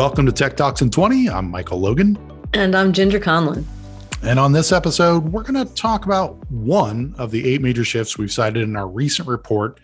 Welcome 0.00 0.24
to 0.24 0.32
Tech 0.32 0.56
Talks 0.56 0.80
in 0.80 0.88
20. 0.88 1.28
I'm 1.28 1.50
Michael 1.50 1.78
Logan. 1.78 2.18
And 2.54 2.74
I'm 2.74 2.90
Ginger 2.90 3.20
Conlon. 3.20 3.66
And 4.22 4.40
on 4.40 4.50
this 4.50 4.72
episode, 4.72 5.24
we're 5.24 5.42
going 5.42 5.62
to 5.62 5.74
talk 5.74 6.06
about 6.06 6.38
one 6.50 7.14
of 7.18 7.30
the 7.30 7.46
eight 7.46 7.60
major 7.60 7.84
shifts 7.84 8.16
we've 8.16 8.32
cited 8.32 8.62
in 8.62 8.76
our 8.76 8.88
recent 8.88 9.28
report, 9.28 9.78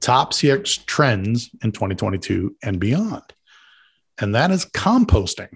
Top 0.00 0.34
CX 0.34 0.84
Trends 0.84 1.48
in 1.62 1.72
2022 1.72 2.54
and 2.62 2.78
Beyond. 2.78 3.22
And 4.18 4.34
that 4.34 4.50
is 4.50 4.66
composting. 4.66 5.48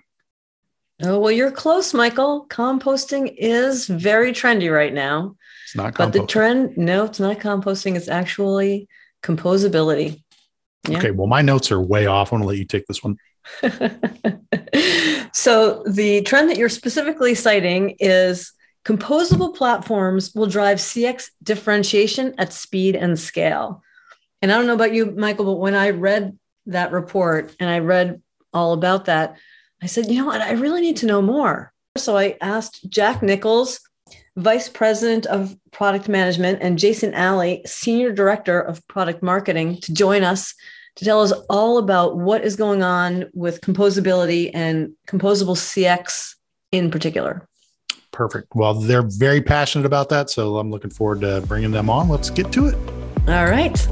Oh, 1.03 1.19
well, 1.19 1.31
you're 1.31 1.51
close, 1.51 1.93
Michael. 1.93 2.47
Composting 2.49 3.35
is 3.37 3.89
very 3.89 4.33
trendy 4.33 4.75
right 4.75 4.95
now. 4.95 5.37
It's 5.65 5.77
not 5.77 5.93
composting. 5.93 5.97
But 5.99 6.13
the 6.15 6.27
trend, 6.27 6.79
no, 6.79 7.05
it's 7.05 7.21
not 7.21 7.41
composting. 7.41 7.95
It's 7.95 8.09
actually 8.09 8.89
composability. 9.23 10.23
Yeah. 10.89 10.97
Okay. 10.97 11.11
Well, 11.11 11.27
my 11.27 11.43
notes 11.43 11.71
are 11.71 11.81
way 11.83 12.07
off. 12.07 12.33
I 12.33 12.37
want 12.37 12.45
to 12.45 12.49
let 12.49 12.57
you 12.57 12.65
take 12.65 12.87
this 12.87 13.05
one. 13.05 13.19
so, 15.33 15.83
the 15.87 16.23
trend 16.23 16.51
that 16.51 16.57
you're 16.57 16.69
specifically 16.69 17.35
citing 17.35 17.97
is 17.99 18.53
composable 18.85 19.55
platforms 19.55 20.35
will 20.35 20.47
drive 20.47 20.79
CX 20.79 21.31
differentiation 21.43 22.35
at 22.39 22.53
speed 22.53 22.97
and 22.97 23.19
scale. 23.19 23.83
And 24.41 24.53
I 24.53 24.57
don't 24.57 24.67
know 24.67 24.75
about 24.75 24.95
you, 24.95 25.07
Michael, 25.13 25.45
but 25.45 25.61
when 25.61 25.75
I 25.75 25.91
read 25.91 26.39
that 26.67 26.93
report 26.93 27.55
and 27.59 27.69
I 27.69 27.81
read 27.81 28.23
all 28.53 28.73
about 28.73 29.07
that, 29.07 29.37
I 29.83 29.87
said, 29.87 30.07
you 30.07 30.21
know 30.21 30.27
what? 30.27 30.41
I 30.41 30.53
really 30.53 30.81
need 30.81 30.97
to 30.99 31.07
know 31.07 31.23
more. 31.23 31.73
So 31.97 32.17
I 32.17 32.37
asked 32.41 32.89
Jack 32.89 33.23
Nichols, 33.23 33.81
Vice 34.37 34.69
President 34.69 35.27
of 35.27 35.57
Product 35.73 36.09
Management, 36.09 36.61
and 36.63 36.79
Jason 36.79 37.15
Alley, 37.15 37.63
Senior 37.67 38.13
Director 38.13 38.61
of 38.61 38.87
Product 38.89 39.23
Marketing, 39.23 39.81
to 39.83 39.93
join 39.93 40.23
us 40.23 40.55
to 40.99 41.05
tell 41.05 41.23
us 41.23 41.33
all 41.49 41.79
about 41.79 42.17
what 42.17 42.45
is 42.45 42.57
going 42.57 42.83
on 42.83 43.27
with 43.33 43.61
composability 43.61 44.51
and 44.53 44.95
composable 45.07 45.57
CX 45.57 46.35
in 46.73 46.91
particular. 46.91 47.47
Perfect. 48.11 48.49
Well, 48.57 48.75
they're 48.75 49.07
very 49.07 49.41
passionate 49.41 49.87
about 49.87 50.09
that. 50.09 50.29
So 50.29 50.59
I'm 50.59 50.73
looking 50.73 50.91
forward 50.91 51.21
to 51.21 51.41
bringing 51.47 51.71
them 51.71 51.89
on. 51.89 52.09
Let's 52.09 52.31
get 52.31 52.51
to 52.51 52.67
it. 52.67 52.75
All 53.29 53.47
right. 53.47 53.87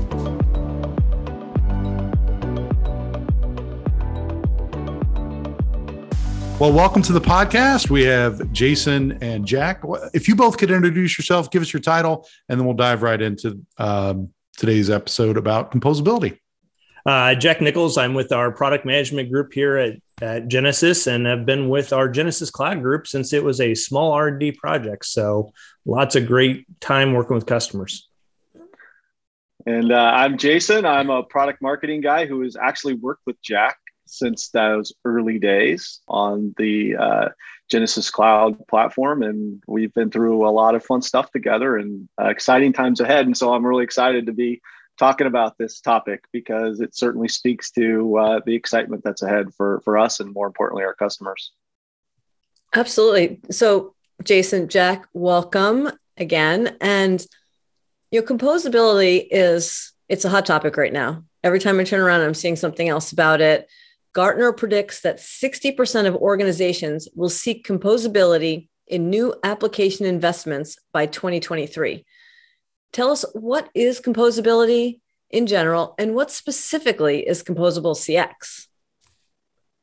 Well, 6.59 6.73
welcome 6.73 7.03
to 7.03 7.13
the 7.13 7.21
podcast. 7.21 7.89
We 7.89 8.03
have 8.03 8.51
Jason 8.51 9.17
and 9.23 9.47
Jack. 9.47 9.83
If 10.13 10.27
you 10.27 10.35
both 10.35 10.59
could 10.59 10.73
introduce 10.73 11.17
yourself, 11.17 11.53
give 11.53 11.63
us 11.63 11.73
your 11.73 11.83
title, 11.83 12.27
and 12.49 12.59
then 12.59 12.67
we'll 12.67 12.75
dive 12.75 13.03
right 13.03 13.23
into 13.23 13.65
um, 13.79 14.31
today's 14.57 14.91
episode 14.91 15.37
about 15.37 15.71
composability. 15.71 16.39
Uh, 17.07 17.37
Jack 17.37 17.61
Nichols, 17.61 17.97
I'm 17.97 18.15
with 18.15 18.33
our 18.33 18.51
product 18.51 18.85
management 18.85 19.31
group 19.31 19.53
here 19.53 19.77
at, 19.77 19.93
at 20.21 20.49
Genesys, 20.49 21.07
and 21.07 21.29
I've 21.29 21.47
been 21.47 21.69
with 21.69 21.93
our 21.93 22.09
Genesys 22.09 22.51
Cloud 22.51 22.83
group 22.83 23.07
since 23.07 23.33
it 23.33 23.45
was 23.45 23.61
a 23.61 23.77
small 23.77 24.11
R&D 24.11 24.53
project. 24.53 25.07
So 25.07 25.53
lots 25.85 26.17
of 26.17 26.27
great 26.27 26.67
time 26.81 27.13
working 27.13 27.37
with 27.37 27.47
customers. 27.47 28.09
And 29.67 29.93
uh, 29.93 30.13
I'm 30.17 30.37
Jason. 30.37 30.85
I'm 30.85 31.11
a 31.11 31.23
product 31.23 31.63
marketing 31.63 32.01
guy 32.01 32.27
who 32.27 32.43
has 32.43 32.57
actually 32.57 32.95
worked 32.95 33.23
with 33.25 33.41
Jack 33.41 33.79
since 34.07 34.49
those 34.49 34.93
early 35.05 35.39
days 35.39 36.01
on 36.09 36.55
the 36.59 36.97
uh, 36.97 37.29
Genesys 37.73 38.11
Cloud 38.11 38.67
platform. 38.67 39.23
And 39.23 39.63
we've 39.69 39.95
been 39.95 40.11
through 40.11 40.47
a 40.47 40.51
lot 40.51 40.75
of 40.75 40.85
fun 40.85 41.03
stuff 41.03 41.31
together 41.31 41.77
and 41.77 42.09
uh, 42.21 42.27
exciting 42.27 42.73
times 42.73 42.99
ahead. 42.99 43.27
And 43.27 43.37
so 43.37 43.55
I'm 43.55 43.65
really 43.65 43.85
excited 43.85 44.27
to 44.27 44.33
be 44.33 44.61
talking 44.97 45.27
about 45.27 45.59
this 45.59 45.81
topic 45.81 46.25
because 46.33 46.81
it 46.81 46.97
certainly 46.97 47.29
speaks 47.29 47.71
to 47.73 48.17
uh, 48.19 48.41
the 48.45 48.55
excitement 48.55 49.03
that's 49.05 49.23
ahead 49.23 49.53
for 49.55 49.81
for 49.85 49.99
us 49.99 50.21
and 50.21 50.33
more 50.33 50.47
importantly 50.47 50.85
our 50.85 50.95
customers. 50.95 51.53
Absolutely. 52.75 53.41
So 53.51 53.95
jason 54.23 54.69
jack 54.69 55.07
welcome 55.13 55.91
again. 56.17 56.77
And 56.81 57.25
you 58.11 58.21
know 58.21 58.27
composability 58.27 59.27
is 59.31 59.93
it's 60.09 60.25
a 60.25 60.31
hot 60.31 60.47
topic 60.47 60.77
right 60.77 60.93
now. 60.93 61.25
Every 61.45 61.61
time 61.61 61.79
i 61.79 61.85
turn 61.85 62.01
around 62.01 62.23
i'm 62.23 62.35
seeing 62.35 62.57
something 62.57 62.89
else 62.89 63.13
about 63.13 63.41
it. 63.41 63.69
Gartner 64.13 64.51
predicts 64.53 65.03
that 65.03 65.19
60% 65.19 66.07
of 66.07 66.17
organizations 66.17 67.07
will 67.15 67.29
seek 67.29 67.67
composability 67.67 68.69
in 68.87 69.11
new 69.11 69.35
application 69.45 70.07
investments 70.07 70.79
by 70.91 71.05
2023 71.05 72.07
Tell 72.93 73.11
us 73.11 73.25
what 73.35 73.69
is 73.75 74.01
composability 74.01 75.01
in 75.31 75.47
general 75.47 75.95
and 75.99 76.15
what 76.15 76.31
specifically 76.31 77.27
is 77.27 77.43
composable 77.43 77.95
CX? 77.95 78.67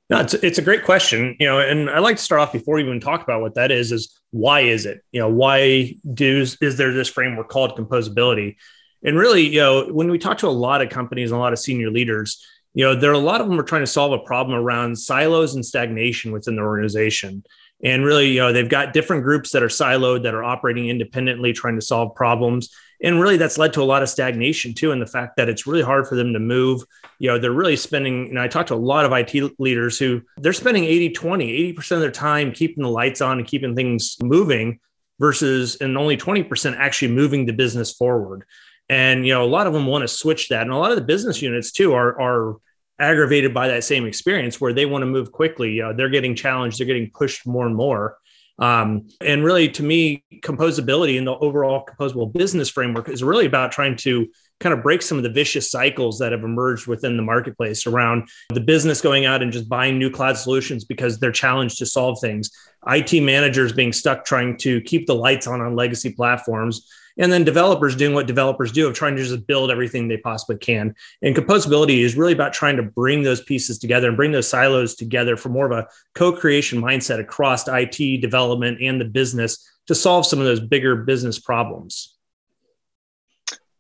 No, 0.10 0.20
it's, 0.20 0.34
it's 0.36 0.58
a 0.58 0.62
great 0.62 0.84
question, 0.84 1.36
you 1.40 1.48
know, 1.48 1.60
and 1.60 1.90
I 1.90 2.00
like 2.00 2.18
to 2.18 2.24
start 2.24 2.42
off 2.42 2.52
before 2.52 2.76
we 2.76 2.84
even 2.84 3.00
talk 3.00 3.24
about 3.24 3.42
what 3.42 3.56
that 3.56 3.72
is, 3.72 3.92
is 3.92 4.20
why 4.32 4.62
is 4.62 4.86
it, 4.86 5.02
you 5.12 5.20
know, 5.20 5.30
why 5.30 5.96
do, 6.14 6.42
is 6.42 6.78
there 6.78 6.94
this 6.94 7.08
framework 7.08 7.50
called 7.50 7.78
composability? 7.78 8.58
And 9.04 9.18
really, 9.18 9.48
you 9.48 9.60
know, 9.60 9.86
when 9.86 10.12
we 10.12 10.20
talk 10.20 10.38
to 10.40 10.48
a 10.48 10.50
lot 10.50 10.82
of 10.82 10.90
companies 10.90 11.32
and 11.32 11.38
a 11.38 11.42
lot 11.42 11.54
of 11.54 11.60
senior 11.60 11.90
leaders, 11.90 12.46
you 12.74 12.84
know, 12.84 12.96
there 12.96 13.12
are 13.12 13.16
a 13.16 13.20
lot 13.20 13.42
of 13.42 13.48
them 13.48 13.60
are 13.60 13.64
trying 13.64 13.84
to 13.84 13.88
solve 13.88 14.12
a 14.12 14.20
problem 14.20 14.58
around 14.58 14.98
silos 14.98 15.56
and 15.56 15.66
stagnation 15.66 16.32
within 16.32 16.56
their 16.56 16.66
organization. 16.66 17.44
And 17.84 18.06
really, 18.06 18.30
you 18.30 18.40
know, 18.40 18.54
they've 18.54 18.70
got 18.70 18.94
different 18.94 19.24
groups 19.24 19.52
that 19.52 19.62
are 19.62 19.68
siloed 19.68 20.24
that 20.24 20.34
are 20.34 20.44
operating 20.44 20.88
independently, 20.88 21.52
trying 21.52 21.76
to 21.76 21.82
solve 21.82 22.16
problems. 22.16 22.70
And 23.04 23.20
really 23.20 23.36
that's 23.36 23.58
led 23.58 23.74
to 23.74 23.82
a 23.82 23.84
lot 23.84 24.02
of 24.02 24.08
stagnation 24.08 24.74
too 24.74 24.94
and 24.94 25.02
the 25.02 25.06
fact 25.06 25.36
that 25.36 25.50
it's 25.50 25.68
really 25.68 25.82
hard 25.82 26.08
for 26.08 26.16
them 26.16 26.32
to 26.32 26.40
move. 26.40 26.84
You 27.20 27.30
know 27.30 27.38
they're 27.38 27.52
really 27.52 27.76
spending 27.76 28.30
and 28.30 28.40
i 28.40 28.48
talked 28.48 28.70
to 28.70 28.74
a 28.74 28.76
lot 28.76 29.06
of 29.06 29.12
it 29.12 29.60
leaders 29.60 30.00
who 30.00 30.22
they're 30.38 30.54
spending 30.54 30.86
80 30.86 31.10
20 31.10 31.74
80% 31.74 31.92
of 31.92 32.00
their 32.00 32.12
time 32.12 32.52
keeping 32.54 32.84
the 32.84 32.90
lights 32.90 33.22
on 33.22 33.40
and 33.40 33.48
keeping 33.48 33.76
things 33.76 34.18
moving 34.22 34.80
versus 35.20 35.76
and 35.76 35.98
only 35.98 36.18
20% 36.18 36.76
actually 36.78 37.14
moving 37.14 37.46
the 37.46 37.54
business 37.54 37.94
forward. 37.94 38.46
And 38.90 39.28
you 39.28 39.34
know 39.34 39.44
a 39.44 39.46
lot 39.46 39.68
of 39.68 39.74
them 39.74 39.86
want 39.86 40.04
to 40.04 40.08
switch 40.08 40.50
that. 40.50 40.62
And 40.62 40.72
a 40.72 40.78
lot 40.78 40.92
of 40.92 40.98
the 40.98 41.04
business 41.04 41.42
units 41.42 41.72
too 41.72 41.94
are 41.94 42.20
are 42.22 42.58
aggravated 43.00 43.54
by 43.54 43.68
that 43.68 43.84
same 43.84 44.06
experience 44.06 44.62
where 44.62 44.74
they 44.74 44.86
want 44.86 45.02
to 45.02 45.06
move 45.06 45.32
quickly 45.32 45.82
uh, 45.82 45.94
they're 45.94 46.10
getting 46.10 46.36
challenged 46.36 46.80
they're 46.80 46.88
getting 46.88 47.10
pushed 47.12 47.46
more 47.46 47.66
and 47.66 47.76
more 47.76 48.18
um, 48.60 49.08
and 49.20 49.44
really, 49.44 49.68
to 49.70 49.84
me, 49.84 50.24
composability 50.42 51.18
and 51.18 51.26
the 51.26 51.36
overall 51.36 51.86
composable 51.86 52.32
business 52.32 52.70
framework 52.70 53.10
is 53.10 53.24
really 53.24 53.46
about 53.46 53.72
trying 53.72 53.96
to 53.98 54.28
kind 54.60 54.74
of 54.74 54.84
break 54.84 55.02
some 55.02 55.18
of 55.18 55.24
the 55.24 55.30
vicious 55.30 55.72
cycles 55.72 56.20
that 56.20 56.32
have 56.32 56.44
emerged 56.44 56.88
within 56.88 57.18
the 57.18 57.24
marketplace 57.24 57.88
around 57.88 58.30
the 58.50 58.62
business 58.62 59.02
going 59.02 59.26
out 59.26 59.42
and 59.42 59.52
just 59.52 59.68
buying 59.68 59.98
new 59.98 60.10
cloud 60.10 60.38
solutions 60.38 60.86
because 60.86 61.20
they're 61.20 61.32
challenged 61.32 61.80
to 61.80 61.86
solve 61.86 62.20
things. 62.22 62.52
IT 62.88 63.22
managers 63.22 63.74
being 63.74 63.92
stuck 63.92 64.24
trying 64.24 64.56
to 64.58 64.82
keep 64.82 65.08
the 65.08 65.16
lights 65.16 65.48
on 65.48 65.60
on 65.60 65.76
legacy 65.76 66.12
platforms 66.12 66.88
and 67.18 67.32
then 67.32 67.44
developers 67.44 67.96
doing 67.96 68.14
what 68.14 68.28
developers 68.28 68.72
do 68.72 68.88
of 68.88 68.94
trying 68.94 69.16
to 69.16 69.24
just 69.24 69.48
build 69.48 69.72
everything 69.72 70.08
they 70.08 70.18
possibly 70.18 70.58
can. 70.58 70.96
And 71.22 71.36
composability 71.36 72.04
is 72.04 72.16
really 72.16 72.34
about 72.34 72.54
trying 72.54 72.78
to 72.78 72.84
bring 72.84 73.24
those 73.24 73.42
pieces 73.42 73.78
together 73.78 74.08
and 74.08 74.18
bring 74.18 74.32
those 74.32 74.48
silos 74.48 74.96
together 74.96 75.38
for 75.38 75.50
more 75.50 75.66
of 75.66 75.72
a 75.72 75.88
co-creation 76.16 76.82
mindset 76.82 77.20
across 77.20 77.68
IT 77.68 78.22
development 78.22 78.82
and 78.82 79.00
the 79.00 79.06
business 79.06 79.70
to 79.88 79.96
solve 79.96 80.26
some 80.26 80.40
of 80.40 80.46
those 80.46 80.60
bigger 80.60 80.96
business 80.96 81.40
problems. 81.40 82.16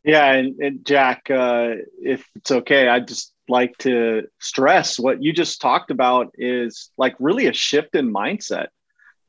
Yeah, 0.03 0.33
and, 0.33 0.59
and 0.59 0.85
Jack, 0.85 1.29
uh, 1.31 1.75
if 2.01 2.27
it's 2.35 2.51
okay, 2.51 2.89
I'd 2.89 3.07
just 3.07 3.33
like 3.49 3.77
to 3.77 4.23
stress 4.39 4.99
what 4.99 5.21
you 5.21 5.33
just 5.33 5.61
talked 5.61 5.91
about 5.91 6.33
is 6.37 6.91
like 6.97 7.15
really 7.19 7.47
a 7.47 7.53
shift 7.53 7.95
in 7.95 8.13
mindset. 8.13 8.67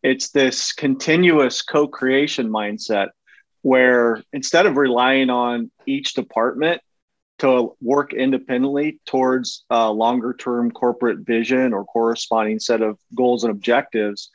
It's 0.03 0.31
this 0.31 0.73
continuous 0.73 1.63
co-creation 1.63 2.49
mindset 2.51 3.09
where 3.65 4.23
instead 4.35 4.67
of 4.67 4.77
relying 4.77 5.31
on 5.31 5.71
each 5.87 6.13
department 6.13 6.83
to 7.39 7.75
work 7.81 8.13
independently 8.13 9.01
towards 9.07 9.65
a 9.71 9.91
longer 9.91 10.35
term 10.35 10.71
corporate 10.71 11.21
vision 11.21 11.73
or 11.73 11.87
corresponding 11.87 12.59
set 12.59 12.83
of 12.83 12.99
goals 13.15 13.43
and 13.43 13.51
objectives, 13.51 14.29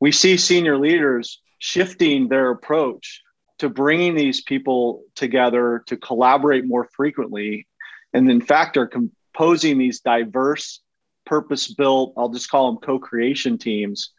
we 0.00 0.10
see 0.10 0.38
senior 0.38 0.78
leaders 0.78 1.42
shifting 1.58 2.28
their 2.28 2.50
approach 2.50 3.20
to 3.58 3.68
bringing 3.68 4.14
these 4.14 4.42
people 4.42 5.02
together 5.16 5.82
to 5.86 5.98
collaborate 5.98 6.64
more 6.64 6.88
frequently. 6.96 7.66
And 8.14 8.30
in 8.30 8.40
fact, 8.40 8.78
are 8.78 8.86
composing 8.86 9.76
these 9.76 10.00
diverse, 10.00 10.80
purpose 11.26 11.74
built, 11.74 12.14
I'll 12.16 12.30
just 12.30 12.50
call 12.50 12.72
them 12.72 12.80
co 12.80 12.98
creation 12.98 13.58
teams 13.58 14.12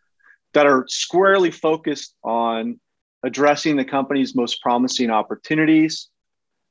that 0.53 0.67
are 0.67 0.85
squarely 0.87 1.49
focused 1.49 2.13
on 2.23 2.79
addressing 3.23 3.75
the 3.75 3.85
company's 3.85 4.35
most 4.35 4.61
promising 4.61 5.09
opportunities, 5.09 6.09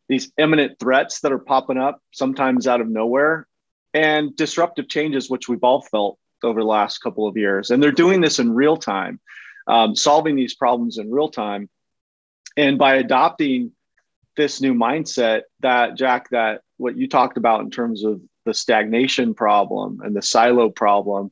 these 0.09 0.31
imminent 0.39 0.79
threats 0.79 1.21
that 1.21 1.33
are 1.33 1.39
popping 1.39 1.79
up, 1.79 2.01
sometimes 2.13 2.67
out 2.67 2.81
of 2.81 2.89
nowhere, 2.89 3.47
and 3.95 4.37
disruptive 4.37 4.89
changes, 4.89 5.31
which 5.31 5.49
we've 5.49 5.63
all 5.65 5.83
felt 5.83 6.19
over 6.43 6.61
the 6.61 6.67
last 6.67 6.99
couple 6.99 7.27
of 7.27 7.37
years. 7.37 7.71
And 7.71 7.83
they're 7.83 7.93
doing 7.93 8.21
this 8.21 8.39
in 8.39 8.53
real 8.53 8.77
time, 8.77 9.21
um, 9.67 9.95
solving 9.95 10.37
these 10.37 10.55
problems 10.55 10.99
in 10.99 11.11
real 11.11 11.29
time. 11.29 11.69
And 12.57 12.79
by 12.79 12.97
adopting 12.97 13.73
this 14.37 14.61
new 14.61 14.75
mindset 14.75 15.43
that, 15.61 15.97
Jack, 15.97 16.31
that 16.31 16.63
what 16.77 16.97
you 16.97 17.09
talked 17.09 17.37
about 17.37 17.61
in 17.61 17.71
terms 17.71 18.05
of 18.05 18.21
the 18.45 18.55
stagnation 18.55 19.35
problem 19.35 20.01
and 20.03 20.17
the 20.17 20.23
silo 20.23 20.69
problem, 20.69 21.31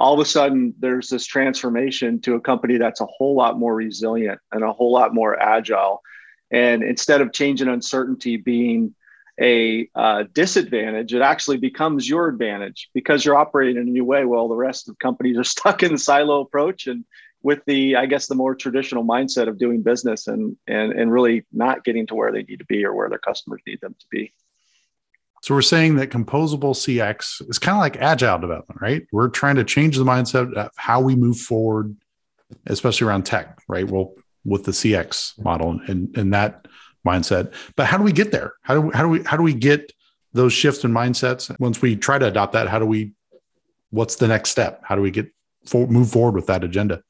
all 0.00 0.14
of 0.14 0.18
a 0.18 0.24
sudden 0.24 0.74
there's 0.78 1.10
this 1.10 1.26
transformation 1.26 2.22
to 2.22 2.34
a 2.34 2.40
company 2.40 2.78
that's 2.78 3.02
a 3.02 3.06
whole 3.06 3.36
lot 3.36 3.58
more 3.58 3.74
resilient 3.74 4.40
and 4.50 4.64
a 4.64 4.72
whole 4.72 4.90
lot 4.90 5.12
more 5.12 5.38
agile. 5.38 6.00
And 6.50 6.82
instead 6.82 7.20
of 7.20 7.34
change 7.34 7.60
and 7.60 7.70
uncertainty 7.70 8.38
being 8.38 8.94
a 9.38 9.90
uh, 9.94 10.24
disadvantage, 10.32 11.12
it 11.12 11.20
actually 11.20 11.58
becomes 11.58 12.08
your 12.08 12.28
advantage 12.28 12.88
because 12.94 13.26
you're 13.26 13.36
operating 13.36 13.76
in 13.76 13.88
a 13.88 13.90
new 13.90 14.04
way. 14.04 14.24
Well, 14.24 14.48
the 14.48 14.56
rest 14.56 14.88
of 14.88 14.98
companies 14.98 15.36
are 15.36 15.44
stuck 15.56 15.82
in 15.82 15.92
the 15.92 15.98
silo 15.98 16.40
approach 16.40 16.86
and 16.86 17.04
with 17.42 17.60
the, 17.66 17.96
I 17.96 18.06
guess, 18.06 18.26
the 18.26 18.34
more 18.34 18.54
traditional 18.54 19.04
mindset 19.04 19.48
of 19.48 19.58
doing 19.58 19.82
business 19.82 20.26
and 20.28 20.56
and 20.66 20.92
and 20.92 21.12
really 21.12 21.44
not 21.52 21.84
getting 21.84 22.06
to 22.06 22.14
where 22.14 22.32
they 22.32 22.42
need 22.42 22.58
to 22.58 22.66
be 22.66 22.84
or 22.86 22.94
where 22.94 23.10
their 23.10 23.18
customers 23.18 23.60
need 23.66 23.80
them 23.82 23.94
to 23.98 24.06
be. 24.10 24.32
So 25.42 25.54
we're 25.54 25.62
saying 25.62 25.96
that 25.96 26.10
composable 26.10 26.74
CX 26.74 27.48
is 27.48 27.58
kind 27.58 27.76
of 27.76 27.80
like 27.80 27.96
agile 27.96 28.38
development, 28.38 28.80
right? 28.80 29.06
We're 29.10 29.28
trying 29.28 29.56
to 29.56 29.64
change 29.64 29.96
the 29.96 30.04
mindset 30.04 30.52
of 30.54 30.70
how 30.76 31.00
we 31.00 31.16
move 31.16 31.38
forward, 31.38 31.96
especially 32.66 33.06
around 33.06 33.24
tech, 33.24 33.58
right? 33.66 33.88
Well, 33.88 34.14
with 34.44 34.64
the 34.64 34.72
CX 34.72 35.42
model 35.42 35.80
and, 35.86 36.14
and 36.16 36.32
that 36.34 36.66
mindset. 37.06 37.52
But 37.76 37.86
how 37.86 37.96
do 37.96 38.04
we 38.04 38.12
get 38.12 38.32
there? 38.32 38.54
How 38.62 38.74
do 38.74 38.80
we, 38.82 38.92
how 38.94 39.02
do 39.02 39.08
we 39.08 39.22
how 39.22 39.36
do 39.36 39.42
we 39.42 39.54
get 39.54 39.92
those 40.32 40.52
shifts 40.52 40.84
in 40.84 40.92
mindsets? 40.92 41.58
Once 41.58 41.82
we 41.82 41.96
try 41.96 42.18
to 42.18 42.26
adopt 42.26 42.52
that, 42.52 42.68
how 42.68 42.78
do 42.78 42.86
we? 42.86 43.12
What's 43.90 44.16
the 44.16 44.28
next 44.28 44.50
step? 44.50 44.82
How 44.84 44.94
do 44.94 45.02
we 45.02 45.10
get 45.10 45.32
for, 45.66 45.86
move 45.86 46.10
forward 46.10 46.34
with 46.34 46.46
that 46.46 46.64
agenda? 46.64 47.02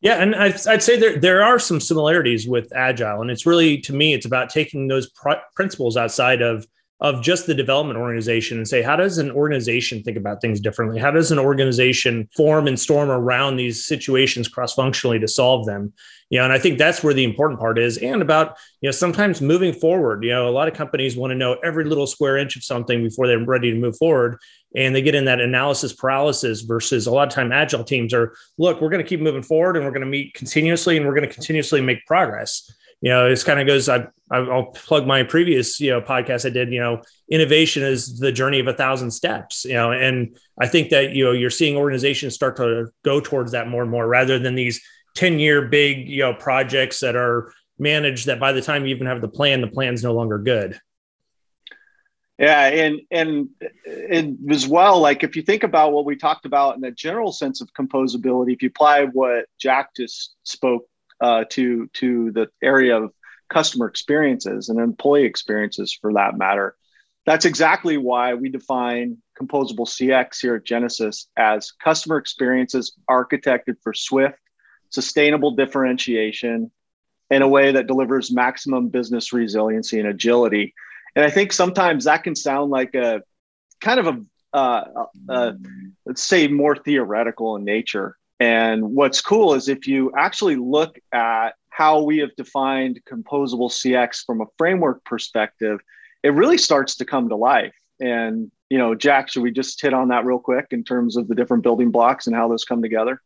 Yeah, 0.00 0.22
and 0.22 0.34
I'd, 0.34 0.66
I'd, 0.66 0.82
say 0.82 0.98
there 0.98 1.18
there 1.18 1.42
are 1.42 1.58
some 1.58 1.80
similarities 1.80 2.48
with 2.48 2.74
agile, 2.74 3.20
and 3.20 3.30
it's 3.30 3.46
really 3.46 3.78
to 3.82 3.92
me 3.92 4.14
it's 4.14 4.26
about 4.26 4.50
taking 4.50 4.88
those 4.88 5.10
pr- 5.10 5.42
principles 5.54 5.96
outside 5.96 6.42
of 6.42 6.66
of 7.00 7.22
just 7.22 7.46
the 7.46 7.54
development 7.54 7.98
organization 7.98 8.58
and 8.58 8.68
say 8.68 8.82
how 8.82 8.96
does 8.96 9.18
an 9.18 9.30
organization 9.30 10.02
think 10.02 10.16
about 10.16 10.40
things 10.40 10.60
differently? 10.60 11.00
How 11.00 11.10
does 11.10 11.32
an 11.32 11.38
organization 11.38 12.28
form 12.36 12.66
and 12.66 12.78
storm 12.78 13.10
around 13.10 13.56
these 13.56 13.84
situations 13.84 14.48
cross 14.48 14.74
functionally 14.74 15.18
to 15.18 15.28
solve 15.28 15.66
them? 15.66 15.92
You 16.30 16.38
know 16.38 16.44
and 16.44 16.52
i 16.52 16.58
think 16.60 16.78
that's 16.78 17.02
where 17.02 17.12
the 17.12 17.24
important 17.24 17.58
part 17.58 17.76
is 17.76 17.98
and 17.98 18.22
about 18.22 18.56
you 18.80 18.86
know 18.86 18.92
sometimes 18.92 19.40
moving 19.40 19.72
forward 19.72 20.22
you 20.22 20.30
know 20.30 20.48
a 20.48 20.50
lot 20.50 20.68
of 20.68 20.74
companies 20.74 21.16
want 21.16 21.32
to 21.32 21.34
know 21.34 21.54
every 21.64 21.84
little 21.84 22.06
square 22.06 22.36
inch 22.36 22.54
of 22.54 22.62
something 22.62 23.02
before 23.02 23.26
they're 23.26 23.44
ready 23.44 23.72
to 23.72 23.76
move 23.76 23.96
forward 23.96 24.38
and 24.76 24.94
they 24.94 25.02
get 25.02 25.16
in 25.16 25.24
that 25.24 25.40
analysis 25.40 25.92
paralysis 25.92 26.60
versus 26.60 27.08
a 27.08 27.10
lot 27.10 27.26
of 27.26 27.34
time 27.34 27.50
agile 27.50 27.82
teams 27.82 28.14
are 28.14 28.32
look 28.58 28.80
we're 28.80 28.90
going 28.90 29.02
to 29.02 29.08
keep 29.08 29.20
moving 29.20 29.42
forward 29.42 29.76
and 29.76 29.84
we're 29.84 29.90
going 29.90 30.02
to 30.02 30.06
meet 30.06 30.32
continuously 30.34 30.96
and 30.96 31.04
we're 31.04 31.14
going 31.14 31.28
to 31.28 31.34
continuously 31.34 31.80
make 31.80 32.06
progress 32.06 32.72
you 33.00 33.10
know, 33.10 33.28
this 33.28 33.44
kind 33.44 33.60
of 33.60 33.66
goes. 33.66 33.88
I 33.88 34.06
I'll 34.30 34.66
plug 34.66 35.06
my 35.06 35.22
previous 35.22 35.80
you 35.80 35.90
know 35.90 36.00
podcast 36.00 36.46
I 36.46 36.50
did. 36.50 36.70
You 36.70 36.80
know, 36.80 37.02
innovation 37.30 37.82
is 37.82 38.18
the 38.18 38.30
journey 38.30 38.60
of 38.60 38.66
a 38.66 38.74
thousand 38.74 39.10
steps. 39.10 39.64
You 39.64 39.74
know, 39.74 39.92
and 39.92 40.36
I 40.60 40.66
think 40.66 40.90
that 40.90 41.12
you 41.12 41.24
know 41.24 41.32
you're 41.32 41.50
seeing 41.50 41.76
organizations 41.76 42.34
start 42.34 42.56
to 42.56 42.88
go 43.04 43.20
towards 43.20 43.52
that 43.52 43.68
more 43.68 43.82
and 43.82 43.90
more 43.90 44.06
rather 44.06 44.38
than 44.38 44.54
these 44.54 44.82
ten 45.14 45.38
year 45.38 45.68
big 45.68 46.08
you 46.08 46.22
know 46.22 46.34
projects 46.34 47.00
that 47.00 47.16
are 47.16 47.52
managed 47.78 48.26
that 48.26 48.38
by 48.38 48.52
the 48.52 48.60
time 48.60 48.84
you 48.84 48.94
even 48.94 49.06
have 49.06 49.22
the 49.22 49.28
plan, 49.28 49.62
the 49.62 49.66
plan's 49.66 50.04
no 50.04 50.12
longer 50.12 50.38
good. 50.38 50.78
Yeah, 52.38 52.66
and 52.66 53.00
and 53.10 53.48
and 53.86 54.38
as 54.50 54.66
well, 54.68 55.00
like 55.00 55.22
if 55.24 55.36
you 55.36 55.42
think 55.42 55.62
about 55.62 55.92
what 55.92 56.04
we 56.04 56.16
talked 56.16 56.44
about 56.44 56.74
in 56.74 56.82
the 56.82 56.90
general 56.90 57.32
sense 57.32 57.62
of 57.62 57.72
composability, 57.72 58.52
if 58.52 58.62
you 58.62 58.68
apply 58.68 59.04
what 59.06 59.46
Jack 59.58 59.94
just 59.94 60.36
spoke 60.44 60.86
uh, 61.20 61.44
to 61.50 61.88
to 61.94 62.30
the 62.32 62.48
area 62.62 62.96
of 62.96 63.12
customer 63.48 63.86
experiences 63.86 64.68
and 64.68 64.78
employee 64.80 65.24
experiences 65.24 65.96
for 66.00 66.12
that 66.14 66.38
matter. 66.38 66.76
That's 67.26 67.44
exactly 67.44 67.96
why 67.96 68.34
we 68.34 68.48
define 68.48 69.18
composable 69.40 69.86
CX 69.86 70.40
here 70.40 70.56
at 70.56 70.64
Genesys 70.64 71.26
as 71.36 71.72
customer 71.72 72.16
experiences 72.16 72.96
architected 73.08 73.76
for 73.82 73.92
swift, 73.92 74.38
sustainable 74.90 75.52
differentiation 75.52 76.70
in 77.30 77.42
a 77.42 77.48
way 77.48 77.72
that 77.72 77.86
delivers 77.86 78.32
maximum 78.32 78.88
business 78.88 79.32
resiliency 79.32 79.98
and 79.98 80.08
agility. 80.08 80.74
And 81.14 81.24
I 81.24 81.30
think 81.30 81.52
sometimes 81.52 82.04
that 82.04 82.24
can 82.24 82.34
sound 82.34 82.70
like 82.70 82.94
a 82.94 83.22
kind 83.80 84.00
of 84.00 84.06
a, 84.06 84.56
uh, 84.56 85.52
let's 86.06 86.22
say, 86.22 86.48
more 86.48 86.76
theoretical 86.76 87.56
in 87.56 87.64
nature. 87.64 88.16
And 88.40 88.94
what's 88.94 89.20
cool 89.20 89.54
is 89.54 89.68
if 89.68 89.86
you 89.86 90.12
actually 90.16 90.56
look 90.56 90.98
at 91.12 91.50
how 91.68 92.02
we 92.02 92.18
have 92.18 92.34
defined 92.36 93.00
composable 93.08 93.70
CX 93.70 94.24
from 94.24 94.40
a 94.40 94.46
framework 94.56 95.04
perspective, 95.04 95.80
it 96.22 96.30
really 96.30 96.58
starts 96.58 96.96
to 96.96 97.04
come 97.04 97.28
to 97.28 97.36
life. 97.36 97.74
And, 98.00 98.50
you 98.70 98.78
know, 98.78 98.94
Jack, 98.94 99.30
should 99.30 99.42
we 99.42 99.50
just 99.50 99.80
hit 99.80 99.92
on 99.92 100.08
that 100.08 100.24
real 100.24 100.38
quick 100.38 100.68
in 100.70 100.82
terms 100.84 101.18
of 101.18 101.28
the 101.28 101.34
different 101.34 101.62
building 101.62 101.90
blocks 101.90 102.26
and 102.26 102.34
how 102.34 102.48
those 102.48 102.64
come 102.64 102.80
together? 102.80 103.20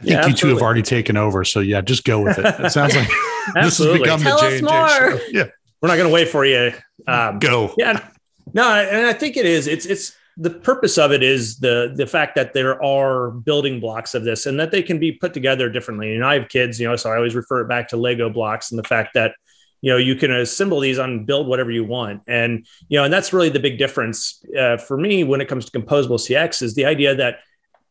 I 0.00 0.04
think 0.04 0.12
yeah, 0.12 0.26
you 0.28 0.34
two 0.34 0.48
have 0.48 0.62
already 0.62 0.82
taken 0.82 1.16
over. 1.16 1.44
So 1.44 1.60
yeah, 1.60 1.80
just 1.80 2.04
go 2.04 2.22
with 2.22 2.38
it. 2.38 2.44
It 2.60 2.70
sounds 2.70 2.94
like 2.94 3.08
this 3.54 3.78
has 3.78 3.98
become 3.98 4.20
Tell 4.20 4.40
the 4.40 4.50
J&J 4.50 4.66
show. 4.66 5.18
Yeah. 5.30 5.46
We're 5.82 5.88
not 5.88 5.96
going 5.96 6.08
to 6.08 6.14
wait 6.14 6.28
for 6.28 6.44
you. 6.44 6.72
Um, 7.06 7.38
go. 7.38 7.74
Yeah. 7.76 8.06
No, 8.52 8.72
and 8.72 9.06
I 9.06 9.12
think 9.12 9.36
it 9.36 9.46
is. 9.46 9.66
It's, 9.66 9.86
it's, 9.86 10.16
the 10.36 10.50
purpose 10.50 10.98
of 10.98 11.12
it 11.12 11.22
is 11.22 11.58
the 11.58 11.92
the 11.94 12.06
fact 12.06 12.34
that 12.36 12.52
there 12.52 12.82
are 12.82 13.30
building 13.30 13.80
blocks 13.80 14.14
of 14.14 14.24
this 14.24 14.46
and 14.46 14.58
that 14.60 14.70
they 14.70 14.82
can 14.82 14.98
be 14.98 15.12
put 15.12 15.34
together 15.34 15.68
differently. 15.68 16.14
And 16.14 16.24
I 16.24 16.34
have 16.38 16.48
kids, 16.48 16.80
you 16.80 16.88
know, 16.88 16.96
so 16.96 17.10
I 17.10 17.16
always 17.16 17.34
refer 17.34 17.60
it 17.60 17.68
back 17.68 17.88
to 17.88 17.96
Lego 17.96 18.30
blocks 18.30 18.70
and 18.70 18.78
the 18.78 18.88
fact 18.88 19.14
that 19.14 19.34
you 19.80 19.90
know 19.90 19.96
you 19.96 20.14
can 20.14 20.30
assemble 20.30 20.80
these 20.80 20.98
on 20.98 21.24
build 21.24 21.46
whatever 21.46 21.70
you 21.70 21.84
want. 21.84 22.22
And 22.26 22.66
you 22.88 22.98
know 22.98 23.04
and 23.04 23.12
that's 23.12 23.32
really 23.32 23.48
the 23.48 23.60
big 23.60 23.78
difference 23.78 24.42
uh, 24.58 24.76
for 24.76 24.96
me 24.96 25.24
when 25.24 25.40
it 25.40 25.48
comes 25.48 25.68
to 25.68 25.78
composable 25.78 26.18
cx 26.18 26.62
is 26.62 26.74
the 26.74 26.84
idea 26.84 27.14
that 27.14 27.38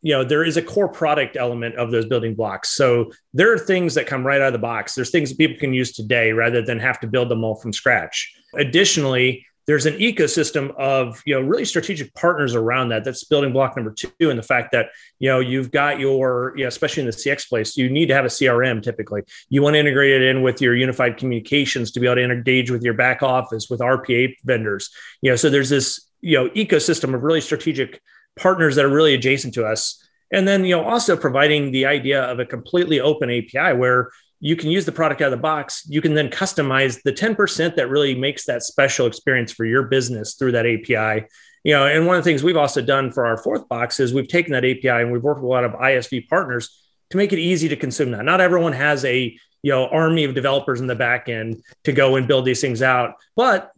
you 0.02 0.14
know 0.14 0.24
there 0.24 0.44
is 0.44 0.58
a 0.58 0.62
core 0.62 0.88
product 0.88 1.36
element 1.36 1.76
of 1.76 1.92
those 1.92 2.06
building 2.06 2.36
blocks. 2.36 2.70
So 2.70 3.12
there 3.34 3.54
are 3.54 3.60
things 3.60 3.96
that 3.96 4.08
come 4.08 4.26
right 4.26 4.42
out 4.42 4.48
of 4.48 4.54
the 4.54 4.60
box. 4.60 4.96
There's 4.96 5.12
things 5.12 5.30
that 5.30 5.38
people 5.38 5.58
can 5.60 5.74
use 5.74 5.92
today 5.92 6.32
rather 6.32 6.62
than 6.62 6.80
have 6.80 7.00
to 7.02 7.08
build 7.08 7.30
them 7.30 7.44
all 7.44 7.56
from 7.56 7.74
scratch. 7.74 8.34
Additionally 8.56 9.46
there's 9.70 9.86
an 9.86 9.94
ecosystem 10.00 10.76
of 10.78 11.22
you 11.28 11.36
know 11.36 11.42
really 11.42 11.64
strategic 11.64 12.12
partners 12.16 12.56
around 12.56 12.90
that. 12.90 13.04
That's 13.04 13.24
building 13.24 13.54
block 13.54 13.76
number 13.76 13.92
two 13.92 14.10
and 14.22 14.40
the 14.40 14.42
fact 14.42 14.72
that 14.72 14.88
you 15.20 15.30
know 15.30 15.42
you've 15.42 15.70
got 15.70 16.00
your 16.00 16.54
you 16.58 16.64
know, 16.64 16.68
especially 16.68 17.02
in 17.02 17.06
the 17.06 17.16
cx 17.16 17.48
place 17.48 17.78
you 17.78 17.88
need 17.88 18.08
to 18.08 18.16
have 18.16 18.26
a 18.26 18.30
crm 18.30 18.82
typically. 18.82 19.22
You 19.48 19.62
want 19.62 19.76
to 19.76 19.80
integrate 19.80 20.24
it 20.24 20.24
in 20.24 20.42
with 20.42 20.60
your 20.60 20.76
unified 20.76 21.18
communications 21.18 21.92
to 21.92 22.00
be 22.00 22.08
able 22.08 22.16
to 22.16 22.24
engage 22.24 22.72
with 22.72 22.82
your 22.82 22.96
back 22.96 23.22
office 23.22 23.70
with 23.70 23.80
rpa 23.80 24.36
vendors. 24.44 24.90
You 25.22 25.30
know 25.30 25.36
so 25.36 25.52
there's 25.52 25.70
this 25.70 26.04
you 26.22 26.36
know 26.36 26.50
ecosystem 26.50 27.14
of 27.14 27.22
really 27.22 27.40
strategic 27.40 28.02
partners 28.40 28.76
that 28.76 28.86
are 28.86 28.90
really 28.90 29.14
adjacent 29.14 29.54
to 29.54 29.68
us. 29.68 30.04
And 30.34 30.48
then 30.48 30.66
you 30.66 30.76
know 30.76 30.84
also 30.84 31.16
providing 31.16 31.72
the 31.72 31.86
idea 31.86 32.24
of 32.24 32.40
a 32.40 32.46
completely 32.46 33.00
open 33.00 33.30
api 33.30 33.78
where 33.78 34.10
you 34.40 34.56
can 34.56 34.70
use 34.70 34.86
the 34.86 34.92
product 34.92 35.22
out 35.22 35.26
of 35.26 35.32
the 35.32 35.38
box. 35.38 35.84
You 35.88 36.02
can 36.02 36.14
then 36.14 36.30
customize 36.30 37.02
the 37.04 37.12
10% 37.12 37.76
that 37.76 37.90
really 37.90 38.16
makes 38.16 38.46
that 38.46 38.64
special 38.64 39.06
experience 39.06 39.52
for 39.52 39.66
your 39.66 39.84
business 39.84 40.36
through 40.36 40.54
that 40.54 40.66
API. 40.66 41.28
You 41.64 41.74
know, 41.74 41.88
and 41.88 42.08
one 42.08 42.16
of 42.16 42.24
the 42.24 42.30
things 42.30 42.42
we've 42.42 42.58
also 42.58 42.82
done 42.82 43.12
for 43.12 43.26
our 43.26 43.38
fourth 43.38 43.68
box 43.68 44.00
is 44.00 44.14
we've 44.14 44.28
taken 44.28 44.54
that 44.54 44.64
API 44.64 45.04
and 45.04 45.12
we've 45.12 45.24
worked 45.24 45.42
with 45.42 45.50
a 45.50 45.52
lot 45.52 45.66
of 45.66 45.74
ISV 45.74 46.28
partners 46.30 46.86
to 47.10 47.18
make 47.18 47.34
it 47.34 47.40
easy 47.40 47.68
to 47.70 47.76
consume 47.76 48.12
that. 48.12 48.24
Not 48.24 48.40
everyone 48.40 48.74
has 48.74 49.04
a 49.04 49.38
you 49.62 49.72
know 49.74 49.88
army 49.88 50.24
of 50.24 50.36
developers 50.36 50.80
in 50.80 50.88
the 50.88 50.96
back 50.96 51.28
end 51.28 51.62
to 51.84 51.92
go 51.92 52.16
and 52.16 52.28
build 52.28 52.46
these 52.46 52.62
things 52.62 52.82
out, 52.82 53.16
but 53.36 53.74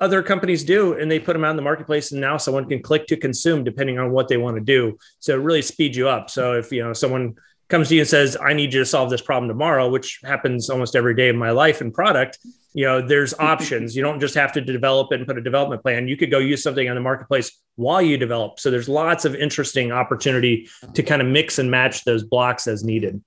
other 0.00 0.22
companies 0.22 0.64
do 0.64 0.94
and 0.94 1.10
they 1.10 1.18
put 1.18 1.32
them 1.32 1.44
out 1.44 1.50
in 1.50 1.56
the 1.56 1.62
marketplace 1.62 2.12
and 2.12 2.20
now 2.20 2.36
someone 2.36 2.68
can 2.68 2.82
click 2.82 3.06
to 3.06 3.16
consume 3.16 3.64
depending 3.64 3.98
on 3.98 4.10
what 4.10 4.28
they 4.28 4.36
want 4.36 4.54
to 4.54 4.60
do 4.60 4.96
so 5.20 5.32
it 5.32 5.42
really 5.42 5.62
speeds 5.62 5.96
you 5.96 6.06
up 6.06 6.28
so 6.28 6.52
if 6.52 6.70
you 6.70 6.82
know 6.82 6.92
someone 6.92 7.34
comes 7.68 7.88
to 7.88 7.94
you 7.94 8.02
and 8.02 8.08
says, 8.08 8.36
I 8.40 8.52
need 8.52 8.72
you 8.72 8.80
to 8.80 8.86
solve 8.86 9.10
this 9.10 9.20
problem 9.20 9.48
tomorrow, 9.48 9.88
which 9.88 10.20
happens 10.24 10.70
almost 10.70 10.94
every 10.94 11.14
day 11.14 11.28
of 11.28 11.36
my 11.36 11.50
life 11.50 11.80
in 11.80 11.90
product, 11.90 12.38
you 12.74 12.84
know, 12.84 13.00
there's 13.00 13.34
options. 13.38 13.96
You 13.96 14.02
don't 14.02 14.20
just 14.20 14.34
have 14.34 14.52
to 14.52 14.60
develop 14.60 15.12
it 15.12 15.16
and 15.16 15.26
put 15.26 15.38
a 15.38 15.42
development 15.42 15.82
plan. 15.82 16.08
You 16.08 16.16
could 16.16 16.30
go 16.30 16.38
use 16.38 16.62
something 16.62 16.88
on 16.88 16.94
the 16.94 17.00
marketplace 17.00 17.50
while 17.74 18.02
you 18.02 18.16
develop. 18.16 18.60
So 18.60 18.70
there's 18.70 18.88
lots 18.88 19.24
of 19.24 19.34
interesting 19.34 19.92
opportunity 19.92 20.68
to 20.94 21.02
kind 21.02 21.20
of 21.20 21.28
mix 21.28 21.58
and 21.58 21.70
match 21.70 22.04
those 22.04 22.22
blocks 22.22 22.66
as 22.66 22.84
needed. 22.84 23.22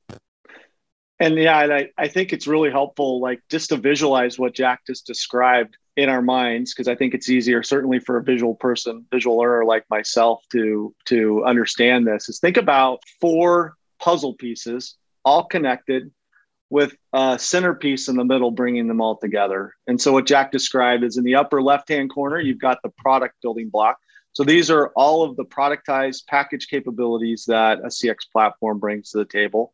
And 1.19 1.35
yeah, 1.35 1.61
and 1.63 1.73
I, 1.73 1.89
I 1.97 2.07
think 2.07 2.31
it's 2.31 2.47
really 2.47 2.71
helpful, 2.71 3.19
like 3.19 3.41
just 3.49 3.69
to 3.69 3.77
visualize 3.77 4.39
what 4.39 4.53
Jack 4.53 4.85
just 4.87 5.05
described 5.05 5.75
in 5.97 6.07
our 6.07 6.21
minds, 6.21 6.73
because 6.73 6.87
I 6.87 6.95
think 6.95 7.13
it's 7.13 7.29
easier, 7.29 7.61
certainly 7.61 7.99
for 7.99 8.15
a 8.17 8.23
visual 8.23 8.55
person, 8.55 9.05
visual 9.11 9.37
learner 9.37 9.65
like 9.65 9.83
myself, 9.89 10.45
to 10.53 10.95
to 11.05 11.43
understand 11.43 12.07
this. 12.07 12.29
Is 12.29 12.39
think 12.39 12.55
about 12.55 13.03
four 13.19 13.75
puzzle 13.99 14.33
pieces, 14.33 14.95
all 15.25 15.45
connected 15.45 16.11
with 16.69 16.95
a 17.13 17.37
centerpiece 17.39 18.07
in 18.07 18.15
the 18.15 18.23
middle, 18.23 18.51
bringing 18.51 18.87
them 18.87 19.01
all 19.01 19.17
together. 19.17 19.73
And 19.87 19.99
so, 19.99 20.13
what 20.13 20.25
Jack 20.25 20.51
described 20.51 21.03
is 21.03 21.17
in 21.17 21.23
the 21.23 21.35
upper 21.35 21.61
left 21.61 21.89
hand 21.89 22.11
corner, 22.11 22.39
you've 22.39 22.59
got 22.59 22.79
the 22.83 22.89
product 22.97 23.35
building 23.41 23.69
block. 23.69 23.97
So, 24.33 24.43
these 24.43 24.69
are 24.69 24.91
all 24.95 25.23
of 25.23 25.35
the 25.35 25.45
productized 25.45 26.27
package 26.27 26.67
capabilities 26.67 27.45
that 27.47 27.79
a 27.79 27.87
CX 27.87 28.17
platform 28.31 28.79
brings 28.79 29.11
to 29.11 29.17
the 29.17 29.25
table. 29.25 29.73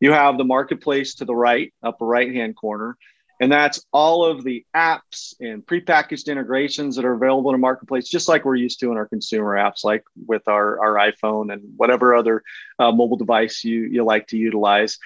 You 0.00 0.12
have 0.12 0.36
the 0.36 0.44
marketplace 0.44 1.14
to 1.16 1.24
the 1.24 1.34
right, 1.34 1.72
upper 1.82 2.04
right 2.04 2.34
hand 2.34 2.56
corner. 2.56 2.96
And 3.42 3.50
that's 3.50 3.84
all 3.92 4.24
of 4.24 4.44
the 4.44 4.64
apps 4.72 5.34
and 5.40 5.66
prepackaged 5.66 6.28
integrations 6.28 6.94
that 6.94 7.04
are 7.04 7.14
available 7.14 7.50
in 7.50 7.56
a 7.56 7.58
marketplace, 7.58 8.08
just 8.08 8.28
like 8.28 8.44
we're 8.44 8.54
used 8.54 8.78
to 8.78 8.92
in 8.92 8.96
our 8.96 9.08
consumer 9.08 9.56
apps, 9.56 9.82
like 9.82 10.04
with 10.28 10.46
our, 10.46 10.78
our 10.78 11.10
iPhone 11.10 11.52
and 11.52 11.60
whatever 11.76 12.14
other 12.14 12.44
uh, 12.78 12.92
mobile 12.92 13.16
device 13.16 13.64
you, 13.64 13.80
you 13.80 14.04
like 14.04 14.28
to 14.28 14.36
utilize. 14.36 14.96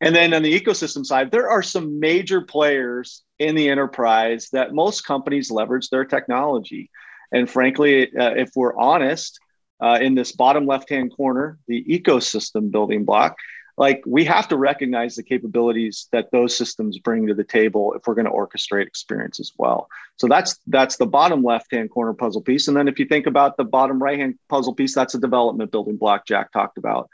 And 0.00 0.12
then 0.12 0.34
on 0.34 0.42
the 0.42 0.60
ecosystem 0.60 1.06
side, 1.06 1.30
there 1.30 1.48
are 1.48 1.62
some 1.62 2.00
major 2.00 2.40
players 2.40 3.22
in 3.38 3.54
the 3.54 3.68
enterprise 3.68 4.48
that 4.50 4.74
most 4.74 5.02
companies 5.02 5.52
leverage 5.52 5.88
their 5.88 6.04
technology. 6.04 6.90
And 7.30 7.48
frankly, 7.48 8.12
uh, 8.16 8.34
if 8.34 8.50
we're 8.56 8.76
honest, 8.76 9.38
uh, 9.80 10.00
in 10.00 10.16
this 10.16 10.32
bottom 10.32 10.66
left 10.66 10.90
hand 10.90 11.12
corner, 11.16 11.60
the 11.68 11.84
ecosystem 11.84 12.72
building 12.72 13.04
block, 13.04 13.36
like 13.76 14.02
we 14.06 14.24
have 14.24 14.46
to 14.48 14.56
recognize 14.56 15.16
the 15.16 15.22
capabilities 15.22 16.08
that 16.12 16.30
those 16.30 16.56
systems 16.56 16.98
bring 16.98 17.26
to 17.26 17.34
the 17.34 17.44
table 17.44 17.92
if 17.94 18.06
we're 18.06 18.14
going 18.14 18.26
to 18.26 18.30
orchestrate 18.30 18.86
experience 18.86 19.40
as 19.40 19.52
well. 19.58 19.88
So 20.16 20.28
that's 20.28 20.58
that's 20.68 20.96
the 20.96 21.06
bottom 21.06 21.42
left 21.42 21.72
hand 21.72 21.90
corner 21.90 22.12
puzzle 22.12 22.42
piece. 22.42 22.68
And 22.68 22.76
then 22.76 22.88
if 22.88 22.98
you 22.98 23.06
think 23.06 23.26
about 23.26 23.56
the 23.56 23.64
bottom 23.64 24.00
right 24.02 24.18
hand 24.18 24.38
puzzle 24.48 24.74
piece 24.74 24.94
that's 24.94 25.14
a 25.14 25.18
development 25.18 25.72
building 25.72 25.96
block 25.96 26.26
jack 26.26 26.52
talked 26.52 26.78
about. 26.78 27.08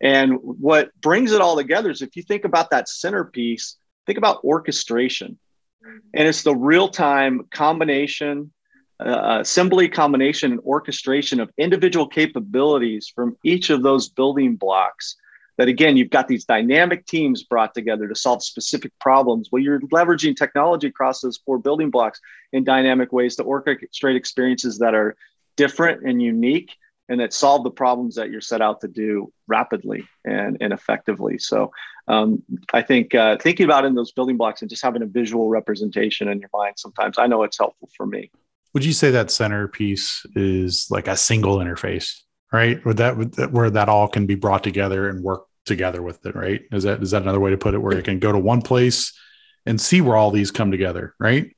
And 0.00 0.38
what 0.42 0.90
brings 1.00 1.32
it 1.32 1.40
all 1.40 1.56
together 1.56 1.90
is 1.90 2.02
if 2.02 2.16
you 2.16 2.22
think 2.22 2.44
about 2.44 2.70
that 2.70 2.88
centerpiece 2.88 3.76
think 4.06 4.18
about 4.18 4.44
orchestration. 4.44 5.38
And 6.14 6.28
it's 6.28 6.42
the 6.42 6.54
real 6.54 6.88
time 6.88 7.46
combination 7.50 8.52
uh, 8.98 9.38
assembly 9.40 9.88
combination 9.88 10.52
and 10.52 10.60
orchestration 10.60 11.38
of 11.40 11.50
individual 11.58 12.08
capabilities 12.08 13.12
from 13.14 13.36
each 13.44 13.68
of 13.68 13.82
those 13.82 14.08
building 14.08 14.56
blocks 14.56 15.16
that 15.58 15.68
again 15.68 15.96
you've 15.96 16.10
got 16.10 16.28
these 16.28 16.44
dynamic 16.44 17.06
teams 17.06 17.42
brought 17.42 17.74
together 17.74 18.08
to 18.08 18.14
solve 18.14 18.42
specific 18.42 18.92
problems. 19.00 19.48
Well 19.50 19.62
you're 19.62 19.80
leveraging 19.80 20.36
technology 20.36 20.88
across 20.88 21.20
those 21.20 21.38
four 21.38 21.58
building 21.58 21.90
blocks 21.90 22.20
in 22.52 22.64
dynamic 22.64 23.12
ways 23.12 23.36
to 23.36 23.44
orchestrate 23.44 24.16
experiences 24.16 24.78
that 24.78 24.94
are 24.94 25.16
different 25.56 26.06
and 26.06 26.22
unique 26.22 26.76
and 27.08 27.20
that 27.20 27.32
solve 27.32 27.62
the 27.62 27.70
problems 27.70 28.16
that 28.16 28.30
you're 28.30 28.40
set 28.40 28.60
out 28.60 28.80
to 28.80 28.88
do 28.88 29.32
rapidly 29.46 30.04
and, 30.24 30.56
and 30.60 30.72
effectively. 30.72 31.38
So 31.38 31.70
um, 32.08 32.42
i 32.72 32.82
think 32.82 33.14
uh, 33.14 33.36
thinking 33.38 33.64
about 33.64 33.84
in 33.84 33.94
those 33.94 34.12
building 34.12 34.36
blocks 34.36 34.60
and 34.62 34.70
just 34.70 34.82
having 34.82 35.02
a 35.02 35.06
visual 35.06 35.48
representation 35.48 36.28
in 36.28 36.40
your 36.40 36.50
mind 36.52 36.74
sometimes 36.76 37.18
i 37.18 37.26
know 37.26 37.42
it's 37.42 37.58
helpful 37.58 37.88
for 37.96 38.06
me. 38.06 38.30
Would 38.74 38.84
you 38.84 38.92
say 38.92 39.10
that 39.10 39.30
centerpiece 39.30 40.26
is 40.34 40.88
like 40.90 41.08
a 41.08 41.16
single 41.16 41.58
interface 41.58 42.20
right? 42.52 42.84
Where 42.84 42.94
that 42.94 43.50
where 43.52 43.70
that 43.70 43.88
all 43.88 44.08
can 44.08 44.26
be 44.26 44.34
brought 44.34 44.64
together 44.64 45.08
and 45.08 45.22
work 45.22 45.46
together 45.64 46.02
with 46.02 46.24
it, 46.26 46.34
right? 46.34 46.62
Is 46.72 46.84
that 46.84 47.02
is 47.02 47.10
that 47.10 47.22
another 47.22 47.40
way 47.40 47.50
to 47.50 47.58
put 47.58 47.74
it? 47.74 47.78
Where 47.78 47.98
it 47.98 48.04
can 48.04 48.18
go 48.18 48.32
to 48.32 48.38
one 48.38 48.62
place 48.62 49.12
and 49.64 49.80
see 49.80 50.00
where 50.00 50.16
all 50.16 50.30
these 50.30 50.50
come 50.50 50.70
together, 50.70 51.14
right? 51.18 51.54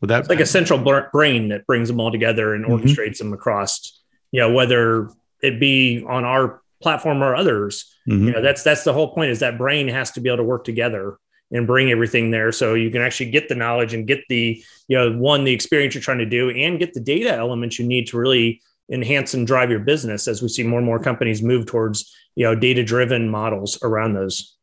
Would 0.00 0.10
that 0.10 0.20
it's 0.20 0.28
like 0.28 0.40
a 0.40 0.46
central 0.46 0.78
brain 1.12 1.48
that 1.48 1.66
brings 1.66 1.88
them 1.88 2.00
all 2.00 2.10
together 2.10 2.54
and 2.54 2.64
mm-hmm. 2.64 2.84
orchestrates 2.84 3.18
them 3.18 3.32
across, 3.32 4.02
you 4.32 4.40
know, 4.40 4.52
whether 4.52 5.08
it 5.40 5.60
be 5.60 6.04
on 6.06 6.24
our 6.24 6.62
platform 6.82 7.22
or 7.22 7.34
others. 7.34 7.92
Mm-hmm. 8.08 8.26
You 8.26 8.32
know, 8.34 8.42
that's 8.42 8.62
that's 8.62 8.84
the 8.84 8.92
whole 8.92 9.14
point 9.14 9.30
is 9.30 9.40
that 9.40 9.58
brain 9.58 9.88
has 9.88 10.10
to 10.12 10.20
be 10.20 10.28
able 10.28 10.38
to 10.38 10.44
work 10.44 10.64
together 10.64 11.18
and 11.50 11.66
bring 11.66 11.90
everything 11.90 12.30
there 12.30 12.52
so 12.52 12.74
you 12.74 12.90
can 12.90 13.02
actually 13.02 13.30
get 13.30 13.48
the 13.48 13.54
knowledge 13.54 13.94
and 13.94 14.06
get 14.06 14.22
the 14.28 14.62
you 14.88 14.96
know 14.96 15.12
one 15.16 15.44
the 15.44 15.52
experience 15.52 15.94
you're 15.94 16.02
trying 16.02 16.18
to 16.18 16.26
do 16.26 16.50
and 16.50 16.78
get 16.78 16.94
the 16.94 17.00
data 17.00 17.32
elements 17.32 17.78
you 17.78 17.86
need 17.86 18.06
to 18.08 18.18
really 18.18 18.60
enhance 18.90 19.34
and 19.34 19.46
drive 19.46 19.70
your 19.70 19.80
business 19.80 20.28
as 20.28 20.42
we 20.42 20.48
see 20.48 20.62
more 20.62 20.78
and 20.78 20.86
more 20.86 20.98
companies 20.98 21.42
move 21.42 21.66
towards 21.66 22.14
you 22.34 22.44
know 22.44 22.54
data 22.54 22.84
driven 22.84 23.28
models 23.28 23.78
around 23.82 24.14
those. 24.14 24.56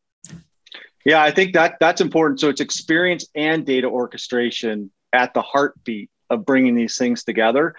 Yeah 1.06 1.22
i 1.22 1.32
think 1.32 1.54
that 1.54 1.78
that's 1.80 2.01
important. 2.01 2.40
So 2.40 2.50
it's 2.50 2.62
experience 2.62 3.25
and 3.36 3.66
data 3.66 3.88
orchestration 3.88 4.92
at 5.13 5.34
the 5.34 5.42
heartbeat 5.42 6.10
of 6.30 6.46
bringing 6.46 6.75
these 6.75 6.98
things 6.98 7.24
together. 7.24 7.75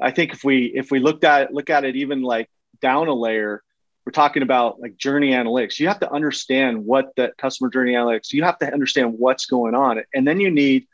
I 0.00 0.10
think 0.10 0.32
if 0.32 0.42
we 0.44 0.66
if 0.74 0.90
we 0.90 0.98
looked 0.98 1.24
at 1.24 1.52
look 1.52 1.70
at 1.70 1.84
it 1.84 1.96
even 1.96 2.22
like 2.22 2.48
down 2.80 3.08
a 3.08 3.14
layer 3.14 3.62
we're 4.04 4.12
talking 4.12 4.42
about 4.42 4.80
like 4.80 4.96
journey 4.96 5.30
analytics. 5.30 5.78
You 5.78 5.86
have 5.86 6.00
to 6.00 6.12
understand 6.12 6.84
what 6.84 7.12
that 7.16 7.36
customer 7.36 7.70
journey 7.70 7.92
analytics 7.92 8.32
you 8.32 8.42
have 8.42 8.58
to 8.58 8.72
understand 8.72 9.14
what's 9.18 9.46
going 9.46 9.74
on 9.74 10.02
and 10.14 10.26
then 10.26 10.40
you 10.40 10.50
need 10.50 10.86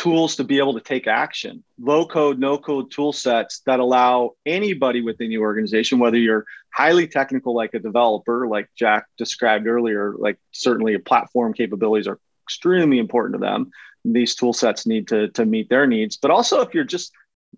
tools 0.00 0.36
to 0.36 0.44
be 0.44 0.56
able 0.56 0.72
to 0.72 0.80
take 0.80 1.06
action. 1.06 1.62
Low 1.78 2.06
code 2.06 2.38
no 2.38 2.56
code 2.56 2.90
tool 2.90 3.12
sets 3.12 3.60
that 3.66 3.80
allow 3.80 4.30
anybody 4.46 5.02
within 5.02 5.28
the 5.28 5.38
organization 5.38 5.98
whether 5.98 6.16
you're 6.16 6.46
highly 6.72 7.06
technical 7.06 7.54
like 7.54 7.74
a 7.74 7.78
developer 7.78 8.46
like 8.46 8.70
jack 8.74 9.04
described 9.18 9.66
earlier 9.66 10.14
like 10.16 10.38
certainly 10.52 10.96
platform 10.96 11.52
capabilities 11.52 12.06
are 12.06 12.18
extremely 12.46 12.98
important 12.98 13.34
to 13.34 13.46
them. 13.46 13.70
These 14.02 14.34
tool 14.34 14.54
sets 14.54 14.86
need 14.86 15.06
to, 15.08 15.28
to 15.32 15.44
meet 15.44 15.68
their 15.68 15.86
needs. 15.86 16.16
But 16.16 16.30
also 16.30 16.62
if 16.62 16.72
you're 16.72 16.84
just 16.84 17.12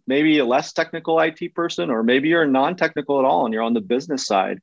maybe 0.09 0.39
a 0.39 0.45
less 0.45 0.73
technical 0.73 1.21
it 1.21 1.55
person 1.55 1.91
or 1.91 2.03
maybe 2.03 2.29
you're 2.29 2.47
non-technical 2.47 3.21
at 3.21 3.25
all 3.25 3.45
and 3.45 3.55
you're 3.55 3.63
on 3.63 3.75
the 3.75 3.81
business 3.81 4.27
side 4.27 4.59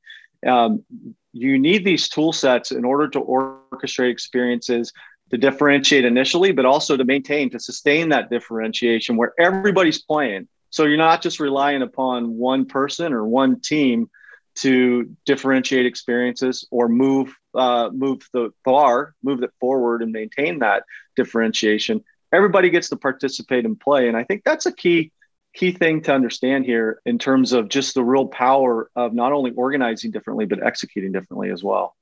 um, 0.46 0.84
you 1.32 1.58
need 1.58 1.84
these 1.84 2.08
tool 2.08 2.32
sets 2.32 2.72
in 2.72 2.84
order 2.84 3.08
to 3.08 3.20
orchestrate 3.20 4.10
experiences 4.10 4.92
to 5.30 5.38
differentiate 5.38 6.04
initially, 6.04 6.52
but 6.52 6.64
also 6.64 6.96
to 6.96 7.04
maintain, 7.04 7.50
to 7.50 7.60
sustain 7.60 8.08
that 8.08 8.30
differentiation 8.30 9.16
where 9.16 9.32
everybody's 9.38 10.02
playing. 10.02 10.48
So 10.70 10.84
you're 10.84 10.96
not 10.96 11.22
just 11.22 11.40
relying 11.40 11.82
upon 11.82 12.36
one 12.36 12.66
person 12.66 13.12
or 13.12 13.24
one 13.24 13.60
team 13.60 14.10
to 14.56 15.16
differentiate 15.26 15.86
experiences 15.86 16.66
or 16.70 16.88
move 16.88 17.34
uh, 17.54 17.90
move 17.92 18.28
the 18.32 18.50
bar, 18.64 19.14
move 19.22 19.42
it 19.42 19.50
forward, 19.58 20.02
and 20.02 20.12
maintain 20.12 20.60
that 20.60 20.84
differentiation. 21.16 22.04
Everybody 22.32 22.70
gets 22.70 22.88
to 22.90 22.96
participate 22.96 23.64
and 23.64 23.78
play, 23.78 24.06
and 24.06 24.16
I 24.16 24.24
think 24.24 24.42
that's 24.44 24.66
a 24.66 24.72
key 24.72 25.12
key 25.54 25.72
thing 25.72 26.00
to 26.02 26.12
understand 26.12 26.64
here 26.64 27.00
in 27.04 27.18
terms 27.18 27.52
of 27.52 27.68
just 27.68 27.94
the 27.94 28.04
real 28.04 28.26
power 28.26 28.88
of 28.94 29.12
not 29.12 29.32
only 29.32 29.50
organizing 29.52 30.12
differently 30.12 30.46
but 30.46 30.62
executing 30.62 31.10
differently 31.10 31.50
as 31.50 31.64
well. 31.64 31.96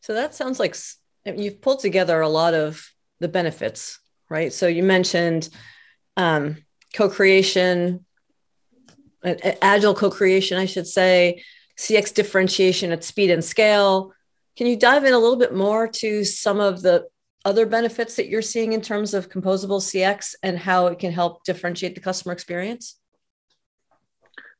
So 0.00 0.14
that 0.14 0.34
sounds 0.34 0.58
like 0.58 0.74
you've 1.36 1.60
pulled 1.60 1.80
together 1.80 2.20
a 2.20 2.28
lot 2.28 2.54
of 2.54 2.90
the 3.20 3.28
benefits, 3.28 3.98
right? 4.28 4.52
So 4.52 4.66
you 4.66 4.82
mentioned 4.82 5.48
um, 6.16 6.64
co-creation, 6.94 8.04
agile 9.24 9.94
co-creation, 9.94 10.58
I 10.58 10.66
should 10.66 10.86
say, 10.86 11.42
CX 11.78 12.14
differentiation 12.14 12.92
at 12.92 13.04
speed 13.04 13.30
and 13.30 13.44
scale. 13.44 14.12
Can 14.56 14.66
you 14.66 14.76
dive 14.76 15.04
in 15.04 15.12
a 15.12 15.18
little 15.18 15.36
bit 15.36 15.54
more 15.54 15.86
to 15.86 16.24
some 16.24 16.60
of 16.60 16.82
the 16.82 17.06
other 17.44 17.66
benefits 17.66 18.16
that 18.16 18.28
you're 18.28 18.42
seeing 18.42 18.72
in 18.72 18.80
terms 18.80 19.14
of 19.14 19.30
composable 19.30 19.80
CX 19.80 20.34
and 20.42 20.58
how 20.58 20.88
it 20.88 20.98
can 20.98 21.12
help 21.12 21.44
differentiate 21.44 21.94
the 21.94 22.00
customer 22.00 22.32
experience? 22.32 22.97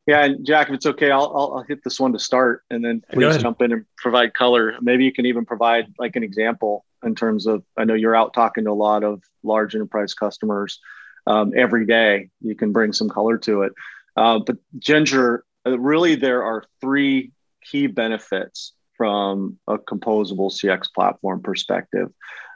Yeah, 0.08 0.24
and 0.24 0.46
Jack, 0.46 0.68
if 0.68 0.74
it's 0.74 0.86
okay, 0.86 1.10
I'll, 1.10 1.30
I'll, 1.36 1.52
I'll 1.56 1.64
hit 1.68 1.84
this 1.84 2.00
one 2.00 2.14
to 2.14 2.18
start, 2.18 2.64
and 2.70 2.82
then 2.82 3.02
please 3.12 3.36
jump 3.36 3.60
in 3.60 3.72
and 3.72 3.84
provide 3.98 4.32
color. 4.32 4.74
Maybe 4.80 5.04
you 5.04 5.12
can 5.12 5.26
even 5.26 5.44
provide 5.44 5.92
like 5.98 6.16
an 6.16 6.22
example 6.22 6.86
in 7.04 7.14
terms 7.14 7.46
of. 7.46 7.62
I 7.76 7.84
know 7.84 7.92
you're 7.92 8.16
out 8.16 8.32
talking 8.32 8.64
to 8.64 8.70
a 8.70 8.72
lot 8.72 9.04
of 9.04 9.22
large 9.42 9.74
enterprise 9.74 10.14
customers 10.14 10.80
um, 11.26 11.52
every 11.54 11.84
day. 11.84 12.30
You 12.40 12.54
can 12.54 12.72
bring 12.72 12.94
some 12.94 13.10
color 13.10 13.36
to 13.36 13.64
it. 13.64 13.74
Uh, 14.16 14.38
but 14.38 14.56
Ginger, 14.78 15.44
uh, 15.66 15.78
really, 15.78 16.14
there 16.14 16.42
are 16.42 16.64
three 16.80 17.32
key 17.62 17.86
benefits 17.86 18.72
from 18.96 19.58
a 19.68 19.76
composable 19.76 20.50
CX 20.50 20.86
platform 20.94 21.42
perspective, 21.42 22.08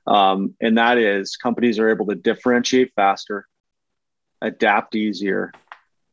um, 0.07 0.55
and 0.63 0.79
that 0.79 0.97
is 0.97 1.37
companies 1.37 1.79
are 1.79 1.91
able 1.91 2.07
to 2.07 2.15
differentiate 2.15 2.95
faster, 2.97 3.47
adapt 4.41 4.95
easier, 4.95 5.53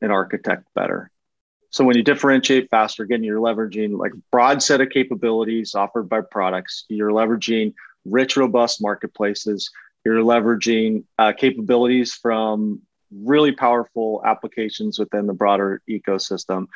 and 0.02 0.12
architect 0.12 0.66
better. 0.76 1.10
So 1.72 1.84
when 1.84 1.96
you 1.96 2.04
differentiate 2.04 2.70
faster, 2.70 3.04
again, 3.04 3.24
you're 3.24 3.40
leveraging 3.40 3.98
like 3.98 4.12
broad 4.32 4.64
set 4.64 4.82
of 4.82 4.90
capabilities 4.90 5.76
offered 5.76 6.10
by 6.10 6.22
products. 6.22 6.86
You're 6.90 7.12
leveraging 7.12 7.74
rich, 8.06 8.38
robust 8.38 8.82
marketplaces. 8.82 9.70
You're 10.04 10.24
leveraging 10.24 11.04
uh, 11.20 11.34
capabilities 11.34 12.14
from 12.14 12.82
really 13.12 13.52
powerful 13.52 14.22
applications 14.26 14.98
within 14.98 15.28
the 15.28 15.34
broader 15.34 15.82
ecosystem. 15.90 16.68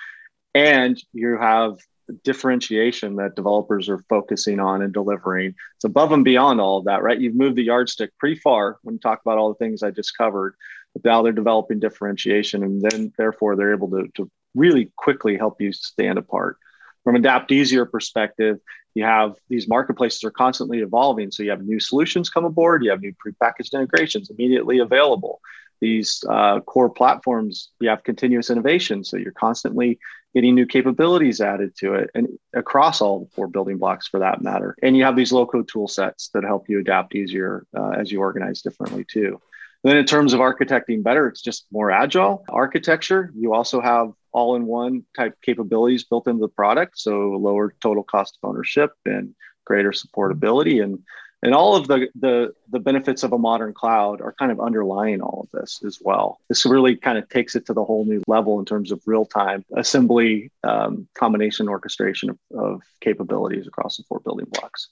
And 0.53 1.01
you 1.12 1.38
have 1.38 1.77
differentiation 2.23 3.15
that 3.15 3.35
developers 3.35 3.89
are 3.89 4.03
focusing 4.09 4.59
on 4.59 4.81
and 4.81 4.93
delivering. 4.93 5.55
It's 5.75 5.85
above 5.85 6.12
and 6.12 6.23
beyond 6.23 6.59
all 6.59 6.79
of 6.79 6.85
that, 6.85 7.01
right? 7.01 7.19
You've 7.19 7.35
moved 7.35 7.55
the 7.55 7.63
yardstick 7.63 8.12
pretty 8.17 8.35
far 8.35 8.77
when 8.83 8.95
you 8.95 9.00
talk 9.00 9.21
about 9.25 9.38
all 9.38 9.50
the 9.50 9.57
things 9.57 9.81
I 9.81 9.91
just 9.91 10.17
covered. 10.17 10.55
But 10.93 11.05
now 11.05 11.23
they're 11.23 11.31
developing 11.31 11.79
differentiation, 11.79 12.63
and 12.63 12.81
then 12.81 13.12
therefore 13.17 13.55
they're 13.55 13.73
able 13.73 13.89
to, 13.91 14.07
to 14.15 14.29
really 14.55 14.91
quickly 14.98 15.38
help 15.38 15.62
you 15.62 15.72
stand 15.72 16.17
apart. 16.17 16.57
From 17.03 17.15
Adapt 17.15 17.51
Easier 17.51 17.86
perspective, 17.86 18.60
you 18.93 19.03
have 19.03 19.36
these 19.50 19.67
marketplaces 19.67 20.24
are 20.24 20.31
constantly 20.31 20.79
evolving. 20.79 21.31
So 21.31 21.43
you 21.43 21.50
have 21.50 21.63
new 21.63 21.79
solutions 21.79 22.29
come 22.29 22.45
aboard, 22.45 22.83
you 22.83 22.91
have 22.91 23.01
new 23.01 23.13
prepackaged 23.13 23.74
integrations 23.74 24.29
immediately 24.29 24.79
available. 24.79 25.41
These 25.81 26.24
uh, 26.29 26.62
core 26.62 26.89
platforms, 26.89 27.69
you 27.81 27.89
have 27.89 28.03
continuous 28.03 28.50
innovation. 28.50 29.03
So 29.03 29.17
you're 29.17 29.33
constantly 29.33 30.00
getting 30.33 30.55
new 30.55 30.65
capabilities 30.65 31.41
added 31.41 31.75
to 31.77 31.93
it, 31.95 32.10
and 32.15 32.27
across 32.53 33.01
all 33.01 33.19
the 33.19 33.29
four 33.36 33.48
building 33.48 33.77
blocks 33.77 34.07
for 34.07 34.19
that 34.22 34.41
matter. 34.41 34.75
And 34.81 34.95
you 34.98 35.03
have 35.03 35.15
these 35.15 35.31
low 35.31 35.45
code 35.45 35.67
tool 35.67 35.88
sets 35.88 36.29
that 36.29 36.43
help 36.43 36.69
you 36.69 36.79
adapt 36.79 37.13
easier 37.15 37.65
uh, 37.77 37.89
as 37.89 38.12
you 38.12 38.19
organize 38.19 38.62
differently 38.62 39.03
too. 39.03 39.41
Then, 39.83 39.98
in 39.98 40.05
terms 40.05 40.33
of 40.33 40.39
architecting 40.39 41.03
better, 41.03 41.27
it's 41.27 41.41
just 41.41 41.65
more 41.72 41.91
agile 41.91 42.45
architecture. 42.50 43.31
You 43.36 43.53
also 43.53 43.81
have 43.81 44.13
all 44.33 44.55
in 44.55 44.65
one 44.65 45.03
type 45.15 45.37
capabilities 45.41 46.03
built 46.03 46.27
into 46.27 46.41
the 46.41 46.47
product. 46.49 46.99
So, 46.99 47.11
lower 47.31 47.73
total 47.81 48.03
cost 48.03 48.37
of 48.41 48.49
ownership 48.49 48.91
and 49.05 49.33
greater 49.65 49.91
supportability. 49.91 50.83
And 50.83 50.99
and 51.43 51.53
all 51.53 51.75
of 51.75 51.87
the, 51.87 52.07
the 52.15 52.53
the 52.69 52.79
benefits 52.79 53.23
of 53.23 53.33
a 53.33 53.37
modern 53.37 53.73
cloud 53.73 54.21
are 54.21 54.33
kind 54.33 54.51
of 54.51 54.59
underlying 54.59 55.21
all 55.21 55.41
of 55.45 55.59
this 55.59 55.81
as 55.85 55.99
well. 56.01 56.39
This 56.47 56.65
really 56.65 56.95
kind 56.95 57.17
of 57.17 57.27
takes 57.29 57.55
it 57.55 57.65
to 57.67 57.73
the 57.73 57.83
whole 57.83 58.05
new 58.05 58.23
level 58.27 58.59
in 58.59 58.65
terms 58.65 58.91
of 58.91 59.01
real-time 59.05 59.65
assembly 59.75 60.51
um, 60.63 61.07
combination 61.13 61.67
orchestration 61.67 62.29
of, 62.29 62.37
of, 62.57 62.81
capabilities 63.01 63.67
across 63.67 63.97
the 63.97 64.03
four 64.03 64.21
building 64.21 64.47
blocks. 64.51 64.87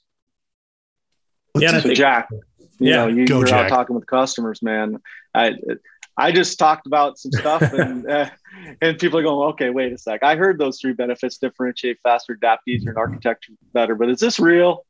Yeah 1.58 1.80
so 1.80 1.92
jack 1.92 2.28
you 2.78 2.90
yeah, 2.90 3.06
know 3.06 3.08
you, 3.08 3.40
are 3.40 3.48
out 3.48 3.68
talking 3.68 3.94
with 3.94 4.06
customers 4.06 4.62
man. 4.62 4.98
I 5.34 5.54
I 6.16 6.32
just 6.32 6.58
talked 6.58 6.86
about 6.86 7.18
some 7.18 7.32
stuff 7.32 7.62
and 7.72 8.08
uh, 8.08 8.30
and 8.80 8.98
people 8.98 9.18
are 9.18 9.22
going, 9.22 9.48
okay, 9.50 9.70
wait 9.70 9.92
a 9.92 9.98
sec. 9.98 10.22
I 10.22 10.36
heard 10.36 10.58
those 10.58 10.80
three 10.80 10.92
benefits 10.92 11.38
differentiate 11.38 11.98
faster, 12.02 12.34
adapt 12.34 12.68
easier, 12.68 12.90
and 12.90 12.98
architecture 12.98 13.52
better, 13.72 13.94
but 13.94 14.10
is 14.10 14.20
this 14.20 14.38
real? 14.38 14.84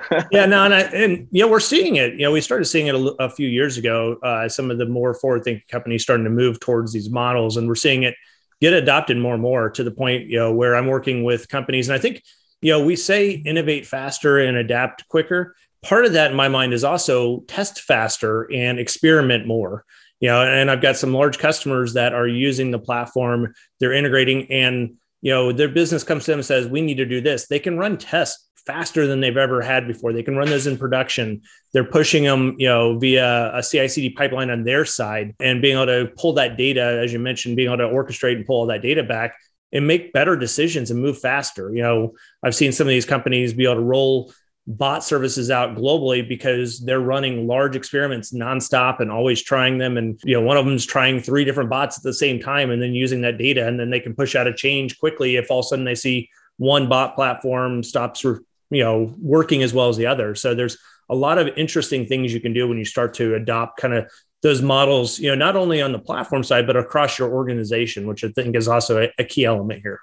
yeah, 0.30 0.46
no, 0.46 0.64
and, 0.64 0.72
I, 0.72 0.80
and 0.80 1.26
yeah, 1.32 1.44
we're 1.44 1.58
seeing 1.58 1.96
it. 1.96 2.14
You 2.14 2.20
know, 2.20 2.32
we 2.32 2.40
started 2.40 2.66
seeing 2.66 2.86
it 2.86 2.94
a, 2.94 3.24
a 3.24 3.28
few 3.28 3.48
years 3.48 3.78
ago. 3.78 4.16
Uh, 4.22 4.48
some 4.48 4.70
of 4.70 4.78
the 4.78 4.86
more 4.86 5.12
forward-thinking 5.12 5.64
companies 5.68 6.04
starting 6.04 6.22
to 6.24 6.30
move 6.30 6.60
towards 6.60 6.92
these 6.92 7.10
models, 7.10 7.56
and 7.56 7.66
we're 7.66 7.74
seeing 7.74 8.04
it 8.04 8.14
get 8.60 8.72
adopted 8.72 9.16
more 9.16 9.34
and 9.34 9.42
more 9.42 9.70
to 9.70 9.84
the 9.84 9.90
point, 9.90 10.26
you 10.26 10.38
know, 10.38 10.52
where 10.52 10.76
I'm 10.76 10.86
working 10.86 11.24
with 11.24 11.48
companies, 11.48 11.88
and 11.88 11.96
I 11.96 12.00
think, 12.00 12.22
you 12.60 12.72
know, 12.72 12.84
we 12.84 12.96
say 12.96 13.30
innovate 13.30 13.86
faster 13.86 14.38
and 14.38 14.56
adapt 14.56 15.08
quicker. 15.08 15.56
Part 15.82 16.04
of 16.04 16.12
that, 16.14 16.30
in 16.30 16.36
my 16.36 16.48
mind, 16.48 16.72
is 16.72 16.84
also 16.84 17.40
test 17.48 17.80
faster 17.80 18.52
and 18.52 18.78
experiment 18.78 19.46
more. 19.46 19.84
You 20.20 20.28
know, 20.30 20.42
and 20.42 20.70
I've 20.70 20.82
got 20.82 20.96
some 20.96 21.12
large 21.12 21.38
customers 21.38 21.94
that 21.94 22.12
are 22.12 22.26
using 22.26 22.70
the 22.70 22.78
platform. 22.78 23.54
They're 23.78 23.92
integrating, 23.92 24.50
and 24.50 24.94
you 25.20 25.32
know, 25.32 25.52
their 25.52 25.68
business 25.68 26.04
comes 26.04 26.24
to 26.24 26.32
them 26.32 26.40
and 26.40 26.46
says, 26.46 26.66
"We 26.66 26.80
need 26.80 26.96
to 26.96 27.06
do 27.06 27.20
this." 27.20 27.46
They 27.46 27.58
can 27.58 27.78
run 27.78 27.98
tests 27.98 28.46
faster 28.66 29.06
than 29.06 29.20
they've 29.20 29.36
ever 29.36 29.62
had 29.62 29.86
before. 29.86 30.12
They 30.12 30.22
can 30.22 30.36
run 30.36 30.50
those 30.50 30.66
in 30.66 30.76
production. 30.76 31.40
They're 31.72 31.84
pushing 31.84 32.24
them, 32.24 32.54
you 32.58 32.68
know, 32.68 32.98
via 32.98 33.52
a 33.54 33.62
CI/CD 33.62 34.10
pipeline 34.10 34.50
on 34.50 34.64
their 34.64 34.84
side, 34.84 35.34
and 35.40 35.62
being 35.62 35.76
able 35.76 35.86
to 35.86 36.10
pull 36.18 36.34
that 36.34 36.56
data, 36.58 37.00
as 37.02 37.12
you 37.12 37.18
mentioned, 37.18 37.56
being 37.56 37.68
able 37.68 37.78
to 37.78 37.84
orchestrate 37.84 38.36
and 38.36 38.44
pull 38.44 38.56
all 38.56 38.66
that 38.66 38.82
data 38.82 39.02
back 39.02 39.34
and 39.72 39.86
make 39.86 40.12
better 40.12 40.36
decisions 40.36 40.90
and 40.90 41.00
move 41.00 41.18
faster. 41.18 41.70
You 41.74 41.82
know, 41.82 42.14
I've 42.42 42.54
seen 42.54 42.72
some 42.72 42.86
of 42.86 42.90
these 42.90 43.06
companies 43.06 43.52
be 43.54 43.64
able 43.64 43.76
to 43.76 43.80
roll 43.80 44.32
bot 44.68 45.02
services 45.02 45.50
out 45.50 45.74
globally 45.74 46.26
because 46.28 46.78
they're 46.80 47.00
running 47.00 47.46
large 47.46 47.74
experiments 47.74 48.32
nonstop 48.32 49.00
and 49.00 49.10
always 49.10 49.42
trying 49.42 49.78
them. 49.78 49.96
And 49.96 50.20
you 50.24 50.34
know, 50.34 50.42
one 50.42 50.58
of 50.58 50.66
them 50.66 50.74
is 50.74 50.84
trying 50.84 51.20
three 51.20 51.44
different 51.44 51.70
bots 51.70 51.96
at 51.96 52.02
the 52.04 52.12
same 52.12 52.38
time 52.38 52.70
and 52.70 52.80
then 52.80 52.94
using 52.94 53.22
that 53.22 53.38
data, 53.38 53.66
and 53.66 53.80
then 53.80 53.88
they 53.88 53.98
can 53.98 54.14
push 54.14 54.36
out 54.36 54.46
a 54.46 54.52
change 54.52 54.98
quickly 55.00 55.36
if 55.36 55.50
all 55.50 55.60
of 55.60 55.64
a 55.64 55.68
sudden 55.68 55.86
they 55.86 55.94
see 55.94 56.28
one 56.58 56.88
bot 56.88 57.14
platform 57.14 57.82
stops 57.82 58.22
you 58.22 58.44
know 58.70 59.14
working 59.20 59.62
as 59.62 59.72
well 59.72 59.88
as 59.88 59.96
the 59.96 60.06
other 60.06 60.34
so 60.34 60.54
there's 60.54 60.76
a 61.08 61.14
lot 61.14 61.38
of 61.38 61.48
interesting 61.56 62.04
things 62.04 62.34
you 62.34 62.40
can 62.40 62.52
do 62.52 62.68
when 62.68 62.76
you 62.76 62.84
start 62.84 63.14
to 63.14 63.34
adopt 63.34 63.80
kind 63.80 63.94
of 63.94 64.10
those 64.42 64.60
models 64.60 65.18
you 65.18 65.28
know 65.28 65.34
not 65.34 65.56
only 65.56 65.80
on 65.80 65.92
the 65.92 65.98
platform 65.98 66.42
side 66.42 66.66
but 66.66 66.76
across 66.76 67.18
your 67.18 67.32
organization 67.32 68.06
which 68.06 68.24
i 68.24 68.28
think 68.28 68.54
is 68.54 68.68
also 68.68 69.02
a, 69.02 69.12
a 69.18 69.24
key 69.24 69.44
element 69.44 69.80
here 69.80 70.00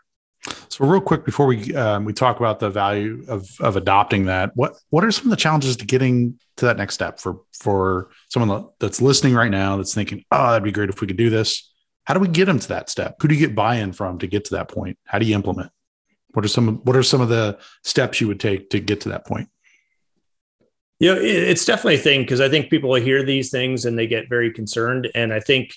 so 0.70 0.86
real 0.86 1.02
quick 1.02 1.26
before 1.26 1.46
we 1.46 1.74
um, 1.76 2.06
we 2.06 2.14
talk 2.14 2.40
about 2.40 2.60
the 2.60 2.70
value 2.70 3.24
of 3.28 3.48
of 3.60 3.76
adopting 3.76 4.26
that 4.26 4.52
what 4.56 4.74
what 4.90 5.04
are 5.04 5.12
some 5.12 5.26
of 5.26 5.30
the 5.30 5.36
challenges 5.36 5.78
to 5.78 5.86
getting 5.86 6.40
to 6.58 6.66
that 6.66 6.78
next 6.78 6.94
step 6.94 7.20
for 7.20 7.42
for 7.54 8.10
someone 8.30 8.68
that's 8.80 9.02
listening 9.02 9.34
right 9.34 9.52
now 9.52 9.78
that's 9.78 9.94
thinking 9.94 10.24
oh 10.32 10.52
that'd 10.52 10.64
be 10.64 10.72
great 10.72 10.90
if 10.90 11.02
we 11.02 11.08
could 11.08 11.18
do 11.18 11.30
this 11.30 11.72
how 12.06 12.14
do 12.14 12.20
we 12.20 12.28
get 12.28 12.46
them 12.46 12.60
to 12.60 12.68
that 12.68 12.90
step 12.90 13.16
who 13.22 13.28
do 13.28 13.36
you 13.36 13.48
get 13.48 13.56
buy-in 13.56 13.92
from 13.92 14.20
to 14.20 14.28
get 14.28 14.46
to 14.46 14.56
that 14.56 14.70
point 14.70 14.98
how 15.06 15.20
do 15.20 15.26
you 15.26 15.36
implement 15.36 15.72
what 16.36 16.44
are 16.44 16.50
some 16.50 16.78
what 16.84 16.96
are 16.96 17.04
some 17.04 17.22
of 17.22 17.30
the 17.30 17.58
steps 17.84 18.20
you 18.20 18.28
would 18.28 18.40
take 18.40 18.70
to 18.72 18.80
get 18.80 19.02
to 19.02 19.10
that 19.10 19.26
point? 19.26 19.50
You 21.00 21.14
know, 21.14 21.22
it's 21.22 21.66
definitely 21.66 21.96
a 21.96 22.00
thing 22.00 22.22
because 22.22 22.42
I 22.42 22.50
think 22.50 22.70
people 22.70 22.94
hear 22.96 23.24
these 23.24 23.52
things 23.52 23.86
and 23.86 23.98
they 23.98 24.08
get 24.08 24.30
very 24.30 24.52
concerned. 24.52 25.10
And 25.14 25.34
I 25.34 25.42
think, 25.42 25.76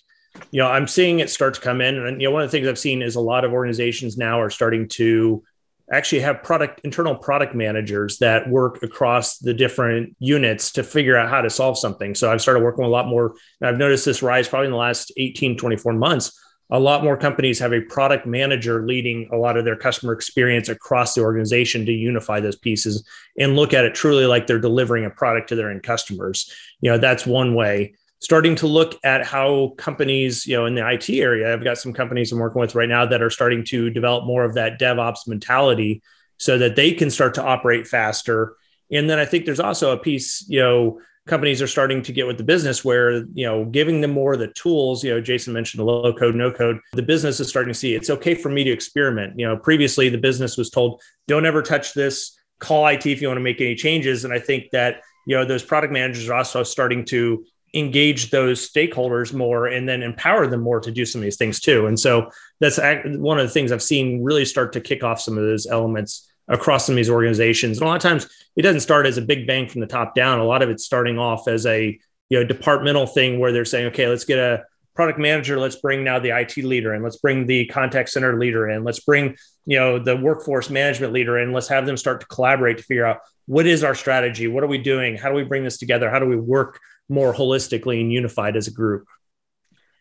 you 0.50 0.60
know, 0.60 0.68
I'm 0.68 0.86
seeing 0.86 1.20
it 1.20 1.30
start 1.30 1.54
to 1.54 1.60
come 1.60 1.80
in. 1.80 1.96
And 1.96 2.20
you 2.20 2.28
know, 2.28 2.32
one 2.32 2.42
of 2.42 2.50
the 2.50 2.56
things 2.56 2.68
I've 2.68 2.78
seen 2.78 3.02
is 3.02 3.16
a 3.16 3.20
lot 3.20 3.44
of 3.44 3.52
organizations 3.52 4.16
now 4.16 4.40
are 4.40 4.50
starting 4.50 4.88
to 4.90 5.42
actually 5.90 6.20
have 6.20 6.42
product 6.42 6.80
internal 6.84 7.14
product 7.14 7.54
managers 7.54 8.18
that 8.18 8.48
work 8.48 8.82
across 8.82 9.38
the 9.38 9.54
different 9.54 10.14
units 10.18 10.72
to 10.72 10.82
figure 10.82 11.16
out 11.16 11.30
how 11.30 11.40
to 11.40 11.48
solve 11.48 11.78
something. 11.78 12.14
So 12.14 12.30
I've 12.30 12.42
started 12.42 12.62
working 12.62 12.84
a 12.84 12.88
lot 12.88 13.06
more. 13.06 13.34
I've 13.62 13.78
noticed 13.78 14.04
this 14.04 14.22
rise 14.22 14.48
probably 14.48 14.66
in 14.66 14.72
the 14.72 14.78
last 14.78 15.12
18, 15.16 15.56
24 15.56 15.94
months 15.94 16.38
a 16.70 16.78
lot 16.78 17.02
more 17.02 17.16
companies 17.16 17.58
have 17.58 17.72
a 17.72 17.80
product 17.80 18.26
manager 18.26 18.86
leading 18.86 19.28
a 19.32 19.36
lot 19.36 19.56
of 19.56 19.64
their 19.64 19.76
customer 19.76 20.12
experience 20.12 20.68
across 20.68 21.14
the 21.14 21.22
organization 21.22 21.86
to 21.86 21.92
unify 21.92 22.40
those 22.40 22.56
pieces 22.56 23.06
and 23.38 23.56
look 23.56 23.72
at 23.72 23.84
it 23.84 23.94
truly 23.94 24.26
like 24.26 24.46
they're 24.46 24.58
delivering 24.58 25.06
a 25.06 25.10
product 25.10 25.48
to 25.48 25.56
their 25.56 25.70
end 25.70 25.82
customers. 25.82 26.52
You 26.80 26.90
know, 26.90 26.98
that's 26.98 27.26
one 27.26 27.54
way. 27.54 27.94
Starting 28.20 28.56
to 28.56 28.66
look 28.66 28.98
at 29.04 29.24
how 29.24 29.74
companies, 29.78 30.46
you 30.46 30.56
know, 30.56 30.66
in 30.66 30.74
the 30.74 30.88
IT 30.88 31.08
area, 31.10 31.52
I've 31.52 31.62
got 31.62 31.78
some 31.78 31.92
companies 31.92 32.32
I'm 32.32 32.38
working 32.38 32.60
with 32.60 32.74
right 32.74 32.88
now 32.88 33.06
that 33.06 33.22
are 33.22 33.30
starting 33.30 33.64
to 33.66 33.90
develop 33.90 34.24
more 34.24 34.44
of 34.44 34.54
that 34.54 34.80
DevOps 34.80 35.28
mentality 35.28 36.02
so 36.36 36.58
that 36.58 36.76
they 36.76 36.92
can 36.92 37.10
start 37.10 37.34
to 37.34 37.44
operate 37.44 37.86
faster. 37.86 38.56
And 38.90 39.08
then 39.08 39.18
I 39.18 39.24
think 39.24 39.44
there's 39.44 39.60
also 39.60 39.92
a 39.92 39.98
piece, 39.98 40.44
you 40.48 40.60
know, 40.60 41.00
companies 41.28 41.62
are 41.62 41.66
starting 41.66 42.02
to 42.02 42.12
get 42.12 42.26
with 42.26 42.38
the 42.38 42.44
business 42.44 42.84
where 42.84 43.24
you 43.34 43.46
know 43.46 43.64
giving 43.66 44.00
them 44.00 44.10
more 44.10 44.32
of 44.32 44.38
the 44.38 44.48
tools 44.48 45.04
you 45.04 45.10
know 45.10 45.20
jason 45.20 45.52
mentioned 45.52 45.78
the 45.78 45.84
low 45.84 46.12
code 46.12 46.34
no 46.34 46.50
code 46.50 46.80
the 46.94 47.02
business 47.02 47.38
is 47.38 47.48
starting 47.48 47.72
to 47.72 47.78
see 47.78 47.94
it's 47.94 48.10
okay 48.10 48.34
for 48.34 48.48
me 48.48 48.64
to 48.64 48.70
experiment. 48.70 49.38
You 49.38 49.46
know 49.46 49.56
previously 49.56 50.08
the 50.08 50.18
business 50.18 50.56
was 50.56 50.70
told 50.70 51.02
don't 51.28 51.46
ever 51.46 51.62
touch 51.62 51.94
this. 51.94 52.36
Call 52.58 52.86
it 52.88 53.06
if 53.06 53.20
you 53.20 53.28
want 53.28 53.38
to 53.38 53.42
make 53.42 53.60
any 53.60 53.76
changes. 53.76 54.24
And 54.24 54.32
i 54.32 54.38
think 54.40 54.70
that 54.72 55.02
you 55.26 55.36
know 55.36 55.44
those 55.44 55.62
product 55.62 55.92
managers 55.92 56.28
are 56.28 56.34
also 56.34 56.62
starting 56.62 57.04
to 57.06 57.44
engage 57.74 58.30
those 58.30 58.70
stakeholders 58.70 59.34
more 59.34 59.66
and 59.66 59.88
then 59.88 60.02
empower 60.02 60.46
them 60.46 60.60
more 60.60 60.80
to 60.80 60.90
do 60.90 61.04
some 61.04 61.20
of 61.20 61.24
these 61.24 61.36
things 61.36 61.60
too. 61.60 61.86
And 61.86 61.98
so 61.98 62.30
that's 62.60 62.78
one 62.78 63.38
of 63.38 63.46
the 63.46 63.52
things 63.52 63.72
i've 63.72 63.82
seen 63.82 64.22
really 64.22 64.44
start 64.44 64.72
to 64.72 64.80
kick 64.80 65.04
off 65.04 65.20
some 65.20 65.36
of 65.36 65.44
those 65.44 65.66
elements 65.66 66.30
across 66.48 66.86
some 66.86 66.94
of 66.94 66.96
these 66.96 67.10
organizations. 67.10 67.78
And 67.78 67.84
a 67.84 67.88
lot 67.88 67.96
of 67.96 68.02
times 68.02 68.28
it 68.56 68.62
doesn't 68.62 68.80
start 68.80 69.06
as 69.06 69.18
a 69.18 69.22
big 69.22 69.46
bang 69.46 69.68
from 69.68 69.80
the 69.80 69.86
top 69.86 70.14
down. 70.14 70.38
A 70.38 70.44
lot 70.44 70.62
of 70.62 70.70
it's 70.70 70.84
starting 70.84 71.18
off 71.18 71.46
as 71.46 71.66
a 71.66 71.98
you 72.30 72.38
know 72.38 72.44
departmental 72.44 73.06
thing 73.06 73.38
where 73.38 73.52
they're 73.52 73.64
saying, 73.64 73.86
okay, 73.86 74.08
let's 74.08 74.24
get 74.24 74.38
a 74.38 74.64
product 74.94 75.18
manager, 75.18 75.60
let's 75.60 75.76
bring 75.76 76.02
now 76.02 76.18
the 76.18 76.36
IT 76.36 76.56
leader 76.56 76.94
in, 76.94 77.02
let's 77.02 77.18
bring 77.18 77.46
the 77.46 77.66
contact 77.66 78.08
center 78.08 78.36
leader 78.38 78.68
in, 78.68 78.82
let's 78.82 79.00
bring 79.00 79.36
you 79.64 79.78
know 79.78 79.98
the 79.98 80.16
workforce 80.16 80.70
management 80.70 81.12
leader 81.12 81.38
in, 81.38 81.52
let's 81.52 81.68
have 81.68 81.86
them 81.86 81.96
start 81.96 82.20
to 82.20 82.26
collaborate 82.26 82.78
to 82.78 82.82
figure 82.82 83.06
out 83.06 83.20
what 83.46 83.66
is 83.66 83.84
our 83.84 83.94
strategy, 83.94 84.48
what 84.48 84.64
are 84.64 84.68
we 84.68 84.78
doing, 84.78 85.16
how 85.16 85.28
do 85.28 85.34
we 85.34 85.44
bring 85.44 85.64
this 85.64 85.78
together, 85.78 86.10
how 86.10 86.18
do 86.18 86.26
we 86.26 86.36
work 86.36 86.80
more 87.08 87.32
holistically 87.32 88.00
and 88.00 88.12
unified 88.12 88.56
as 88.56 88.66
a 88.66 88.72
group. 88.72 89.06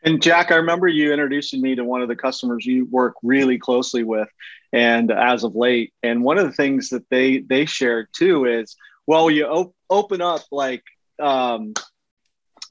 And 0.04 0.22
Jack, 0.22 0.52
I 0.52 0.56
remember 0.56 0.88
you 0.88 1.12
introducing 1.12 1.62
me 1.62 1.76
to 1.76 1.84
one 1.84 2.02
of 2.02 2.08
the 2.08 2.16
customers 2.16 2.66
you 2.66 2.86
work 2.86 3.16
really 3.24 3.58
closely 3.58 4.04
with, 4.04 4.30
and 4.72 5.12
as 5.12 5.44
of 5.44 5.56
late, 5.56 5.94
and 6.04 6.24
one 6.24 6.38
of 6.38 6.46
the 6.46 6.54
things 6.54 6.90
that 6.90 7.10
they 7.10 7.40
they 7.40 7.66
shared 7.66 8.08
too 8.14 8.46
is, 8.46 8.76
well, 9.06 9.30
you 9.30 9.46
op- 9.46 9.76
open 9.90 10.22
up 10.22 10.42
like 10.52 10.84
um, 11.20 11.74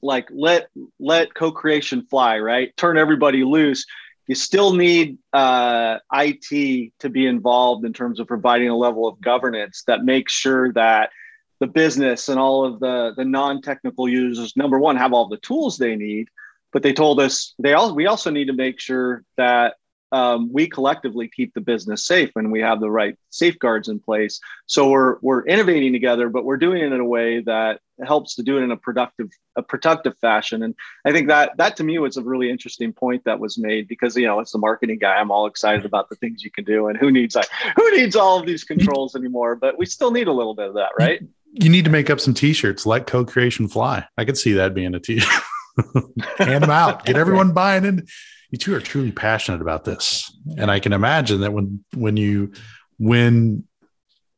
like 0.01 0.29
let 0.31 0.69
let 0.99 1.33
co-creation 1.33 2.07
fly, 2.09 2.39
right? 2.39 2.75
Turn 2.77 2.97
everybody 2.97 3.43
loose. 3.43 3.85
You 4.27 4.35
still 4.35 4.73
need 4.73 5.17
uh, 5.31 5.99
IT 6.13 6.93
to 6.99 7.09
be 7.09 7.25
involved 7.25 7.85
in 7.85 7.93
terms 7.93 8.19
of 8.19 8.27
providing 8.27 8.69
a 8.69 8.75
level 8.75 9.07
of 9.07 9.21
governance 9.21 9.83
that 9.87 10.03
makes 10.03 10.33
sure 10.33 10.73
that 10.73 11.11
the 11.59 11.67
business 11.67 12.29
and 12.29 12.39
all 12.39 12.65
of 12.65 12.79
the 12.79 13.13
the 13.15 13.25
non-technical 13.25 14.07
users, 14.07 14.55
number 14.55 14.79
one, 14.79 14.95
have 14.95 15.13
all 15.13 15.27
the 15.27 15.37
tools 15.37 15.77
they 15.77 15.95
need 15.95 16.29
but 16.73 16.83
they 16.83 16.93
told 16.93 17.19
us 17.19 17.55
they 17.59 17.73
all 17.73 17.95
we 17.95 18.07
also 18.07 18.29
need 18.29 18.45
to 18.45 18.53
make 18.53 18.79
sure 18.79 19.23
that 19.37 19.75
um, 20.11 20.51
we 20.53 20.69
collectively 20.69 21.27
keep 21.27 21.53
the 21.53 21.61
business 21.61 22.05
safe 22.05 22.31
and 22.35 22.51
we 22.51 22.61
have 22.61 22.79
the 22.79 22.89
right 22.89 23.17
safeguards 23.29 23.89
in 23.89 23.99
place. 23.99 24.39
So 24.65 24.89
we're 24.89 25.17
we're 25.21 25.45
innovating 25.45 25.91
together, 25.91 26.29
but 26.29 26.45
we're 26.45 26.57
doing 26.57 26.81
it 26.81 26.93
in 26.93 26.99
a 26.99 27.05
way 27.05 27.41
that 27.41 27.81
helps 28.05 28.35
to 28.35 28.43
do 28.43 28.57
it 28.57 28.61
in 28.61 28.71
a 28.71 28.77
productive 28.77 29.29
a 29.57 29.63
productive 29.63 30.17
fashion. 30.19 30.63
And 30.63 30.75
I 31.03 31.11
think 31.11 31.27
that 31.27 31.57
that 31.57 31.75
to 31.77 31.83
me 31.83 31.99
was 31.99 32.15
a 32.15 32.23
really 32.23 32.49
interesting 32.49 32.93
point 32.93 33.23
that 33.25 33.39
was 33.39 33.57
made 33.57 33.87
because 33.87 34.15
you 34.15 34.25
know 34.25 34.39
as 34.39 34.51
the 34.51 34.59
marketing 34.59 34.99
guy, 34.99 35.15
I'm 35.15 35.31
all 35.31 35.45
excited 35.45 35.85
about 35.85 36.09
the 36.09 36.15
things 36.15 36.43
you 36.43 36.51
can 36.51 36.63
do 36.63 36.87
and 36.87 36.97
who 36.97 37.11
needs 37.11 37.35
who 37.75 37.97
needs 37.97 38.15
all 38.15 38.39
of 38.39 38.45
these 38.45 38.63
controls 38.63 39.15
anymore. 39.15 39.55
But 39.55 39.77
we 39.77 39.85
still 39.85 40.11
need 40.11 40.27
a 40.27 40.33
little 40.33 40.55
bit 40.55 40.69
of 40.69 40.75
that, 40.75 40.91
right? 40.97 41.21
You 41.53 41.69
need 41.69 41.85
to 41.85 41.91
make 41.91 42.09
up 42.09 42.19
some 42.19 42.33
t-shirts. 42.33 42.85
Let 42.85 43.07
co-creation 43.07 43.67
fly. 43.67 44.05
I 44.17 44.25
could 44.25 44.37
see 44.37 44.53
that 44.53 44.73
being 44.73 44.93
a 44.93 44.99
t-shirt. 44.99 45.43
hand 46.37 46.63
them 46.63 46.69
out, 46.69 47.05
get 47.05 47.17
everyone 47.17 47.53
buying 47.53 47.85
in. 47.85 48.07
You 48.49 48.57
two 48.57 48.73
are 48.75 48.79
truly 48.79 49.11
passionate 49.11 49.61
about 49.61 49.83
this, 49.83 50.31
and 50.57 50.71
I 50.71 50.79
can 50.79 50.93
imagine 50.93 51.41
that 51.41 51.53
when 51.53 51.83
when 51.93 52.17
you 52.17 52.53
when 52.97 53.65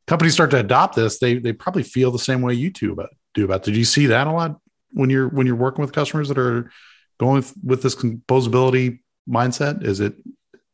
companies 0.08 0.34
start 0.34 0.52
to 0.52 0.60
adopt 0.60 0.95
this, 0.95 1.19
they 1.19 1.38
they 1.38 1.54
probably 1.54 1.84
feel 1.84 2.12
the 2.12 2.19
same 2.19 2.41
way 2.41 2.54
you 2.56 2.72
two 2.72 2.91
about 2.91 3.10
do 3.34 3.45
about. 3.45 3.63
Did 3.63 3.78
you 3.78 3.86
see 3.86 4.08
that 4.08 4.28
a 4.28 4.32
lot 4.32 4.60
when 4.91 5.10
you're 5.10 5.30
when 5.30 5.45
you're 5.45 5.56
working 5.56 5.82
with 5.82 5.93
customers 5.93 6.30
that 6.30 6.39
are 6.39 6.72
going 7.19 7.36
with, 7.36 7.54
with 7.63 7.84
this 7.84 7.95
composability 7.95 9.00
mindset? 9.30 9.86
Is 9.86 10.00
it 10.00 10.15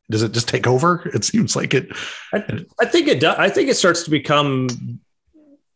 does 0.10 0.24
it 0.24 0.32
just 0.32 0.48
take 0.48 0.68
over? 0.68 1.10
It 1.14 1.26
seems 1.26 1.56
like 1.56 1.74
it. 1.74 1.90
I, 2.34 2.64
I 2.80 2.86
think 2.86 3.08
it 3.08 3.20
does. 3.20 3.36
I 3.38 3.50
think 3.50 3.70
it 3.70 3.76
starts 3.76 4.04
to 4.04 4.12
become 4.12 5.02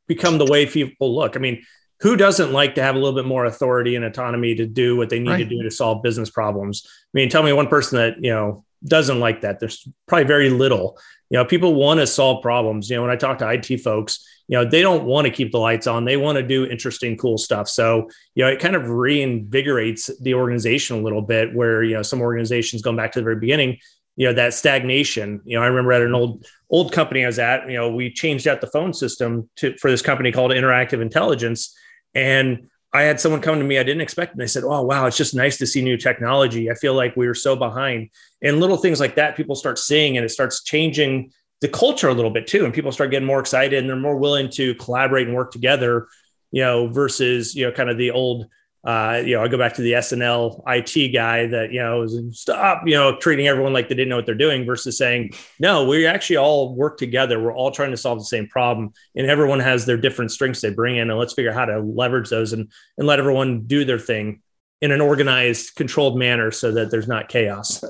become 0.09 0.37
the 0.37 0.45
way 0.45 0.65
people 0.65 1.15
look. 1.15 1.37
I 1.37 1.39
mean, 1.39 1.63
who 2.01 2.17
doesn't 2.17 2.51
like 2.51 2.75
to 2.75 2.83
have 2.83 2.95
a 2.95 2.99
little 2.99 3.15
bit 3.15 3.25
more 3.25 3.45
authority 3.45 3.95
and 3.95 4.03
autonomy 4.03 4.55
to 4.55 4.65
do 4.65 4.97
what 4.97 5.09
they 5.09 5.19
need 5.19 5.29
right. 5.29 5.37
to 5.37 5.45
do 5.45 5.63
to 5.63 5.71
solve 5.71 6.03
business 6.03 6.29
problems? 6.29 6.83
I 6.85 7.13
mean, 7.13 7.29
tell 7.29 7.43
me 7.43 7.53
one 7.53 7.67
person 7.67 7.97
that 7.99 8.15
you 8.21 8.31
know 8.31 8.65
doesn't 8.83 9.19
like 9.19 9.41
that. 9.41 9.59
There's 9.59 9.87
probably 10.07 10.25
very 10.25 10.49
little. 10.49 10.97
You 11.29 11.37
know, 11.37 11.45
people 11.45 11.75
want 11.75 11.99
to 11.99 12.07
solve 12.07 12.41
problems. 12.41 12.89
You 12.89 12.95
know, 12.95 13.03
when 13.03 13.11
I 13.11 13.15
talk 13.15 13.37
to 13.37 13.49
IT 13.49 13.81
folks, 13.81 14.25
you 14.47 14.57
know, 14.57 14.65
they 14.65 14.81
don't 14.81 15.03
want 15.03 15.25
to 15.25 15.31
keep 15.31 15.51
the 15.51 15.59
lights 15.59 15.85
on. 15.85 16.05
They 16.05 16.17
want 16.17 16.37
to 16.37 16.43
do 16.43 16.65
interesting, 16.65 17.17
cool 17.17 17.37
stuff. 17.37 17.69
So, 17.69 18.09
you 18.33 18.43
know, 18.43 18.49
it 18.49 18.59
kind 18.59 18.75
of 18.75 18.83
reinvigorates 18.83 20.09
the 20.21 20.33
organization 20.33 20.97
a 20.97 21.01
little 21.01 21.21
bit 21.21 21.53
where, 21.53 21.83
you 21.83 21.93
know, 21.93 22.01
some 22.01 22.21
organizations 22.21 22.81
going 22.81 22.97
back 22.97 23.11
to 23.11 23.19
the 23.19 23.23
very 23.25 23.35
beginning, 23.35 23.77
you 24.15 24.25
know, 24.25 24.33
that 24.33 24.55
stagnation. 24.55 25.41
You 25.45 25.57
know, 25.57 25.63
I 25.63 25.67
remember 25.67 25.91
at 25.91 26.01
an 26.01 26.15
old 26.15 26.47
old 26.69 26.91
company 26.91 27.23
I 27.23 27.27
was 27.27 27.39
at, 27.39 27.69
you 27.69 27.77
know, 27.77 27.89
we 27.89 28.11
changed 28.11 28.47
out 28.47 28.61
the 28.61 28.67
phone 28.67 28.93
system 28.93 29.49
to 29.57 29.75
for 29.77 29.89
this 29.89 30.01
company 30.01 30.31
called 30.31 30.51
Interactive 30.51 31.01
Intelligence. 31.01 31.75
And 32.13 32.69
I 32.93 33.03
had 33.03 33.19
someone 33.19 33.41
come 33.41 33.59
to 33.59 33.65
me 33.65 33.77
I 33.77 33.83
didn't 33.83 34.01
expect, 34.01 34.33
and 34.33 34.41
they 34.41 34.47
said, 34.47 34.63
"Oh, 34.63 34.81
wow, 34.81 35.05
it's 35.05 35.17
just 35.17 35.35
nice 35.35 35.57
to 35.57 35.67
see 35.67 35.81
new 35.81 35.97
technology. 35.97 36.71
I 36.71 36.73
feel 36.73 36.95
like 36.95 37.15
we 37.15 37.27
were 37.27 37.35
so 37.35 37.55
behind." 37.55 38.09
And 38.41 38.59
little 38.59 38.77
things 38.77 38.99
like 38.99 39.15
that, 39.15 39.37
people 39.37 39.55
start 39.55 39.77
seeing, 39.77 40.17
and 40.17 40.25
it 40.25 40.29
starts 40.29 40.63
changing 40.63 41.31
the 41.61 41.67
culture 41.67 42.09
a 42.09 42.13
little 42.13 42.31
bit 42.31 42.47
too. 42.47 42.65
And 42.65 42.73
people 42.73 42.91
start 42.91 43.11
getting 43.11 43.27
more 43.27 43.39
excited, 43.39 43.77
and 43.77 43.87
they're 43.87 43.95
more 43.95 44.17
willing 44.17 44.49
to 44.51 44.73
collaborate 44.75 45.27
and 45.27 45.35
work 45.35 45.51
together. 45.51 46.07
You 46.51 46.63
know, 46.63 46.87
versus 46.87 47.53
you 47.53 47.65
know, 47.65 47.71
kind 47.71 47.91
of 47.91 47.97
the 47.99 48.09
old 48.09 48.47
uh, 48.83 49.21
you 49.25 49.35
know, 49.35 49.43
I 49.43 49.49
go 49.49 49.57
back 49.57 49.73
to 49.73 49.81
the 49.81 49.93
SNL 49.93 50.63
IT 50.65 51.13
guy 51.13 51.47
that, 51.47 51.73
you 51.73 51.79
know, 51.79 52.07
stop, 52.31 52.83
you 52.85 52.93
know, 52.93 53.17
treating 53.17 53.47
everyone 53.47 53.73
like 53.73 53.89
they 53.89 53.95
didn't 53.95 54.07
know 54.07 54.15
what 54.15 54.25
they're 54.25 54.35
doing 54.35 54.65
versus 54.65 54.97
saying, 54.97 55.31
no, 55.59 55.85
we 55.85 56.05
actually 56.05 56.37
all 56.37 56.73
work 56.75 56.97
together. 56.97 57.41
We're 57.41 57.53
all 57.53 57.71
trying 57.71 57.91
to 57.91 57.97
solve 57.97 58.19
the 58.19 58.25
same 58.25 58.47
problem 58.47 58.93
and 59.15 59.29
everyone 59.29 59.59
has 59.59 59.85
their 59.85 59.97
different 59.97 60.31
strengths 60.31 60.61
they 60.61 60.71
bring 60.71 60.95
in 60.95 61.09
and 61.09 61.19
let's 61.19 61.33
figure 61.33 61.51
out 61.51 61.57
how 61.57 61.65
to 61.65 61.79
leverage 61.81 62.29
those 62.29 62.53
and, 62.53 62.71
and 62.97 63.05
let 63.05 63.19
everyone 63.19 63.63
do 63.63 63.83
their 63.83 63.99
thing 63.99 64.41
in 64.81 64.93
an 64.93 65.01
organized, 65.01 65.75
controlled 65.75 66.17
manner 66.17 66.49
so 66.49 66.71
that 66.71 66.89
there's 66.89 67.07
not 67.07 67.27
chaos. 67.27 67.83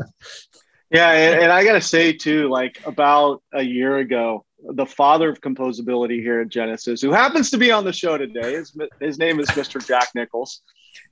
yeah. 0.92 1.12
And, 1.12 1.44
and 1.44 1.52
I 1.52 1.64
got 1.64 1.74
to 1.74 1.82
say 1.82 2.14
too, 2.14 2.50
like 2.50 2.80
about 2.88 3.44
a 3.54 3.62
year 3.62 3.98
ago, 3.98 4.44
the 4.74 4.88
father 4.88 5.30
of 5.30 5.40
composability 5.40 6.20
here 6.20 6.42
at 6.42 6.50
Genesys, 6.50 7.00
who 7.00 7.12
happens 7.12 7.52
to 7.52 7.60
be 7.60 7.72
on 7.72 7.86
the 7.86 7.94
show 7.94 8.18
today. 8.18 8.56
His, 8.56 8.76
his 9.00 9.20
name 9.20 9.40
is 9.40 9.48
Mr. 9.50 9.86
Jack 9.86 10.10
Nichols 10.16 10.64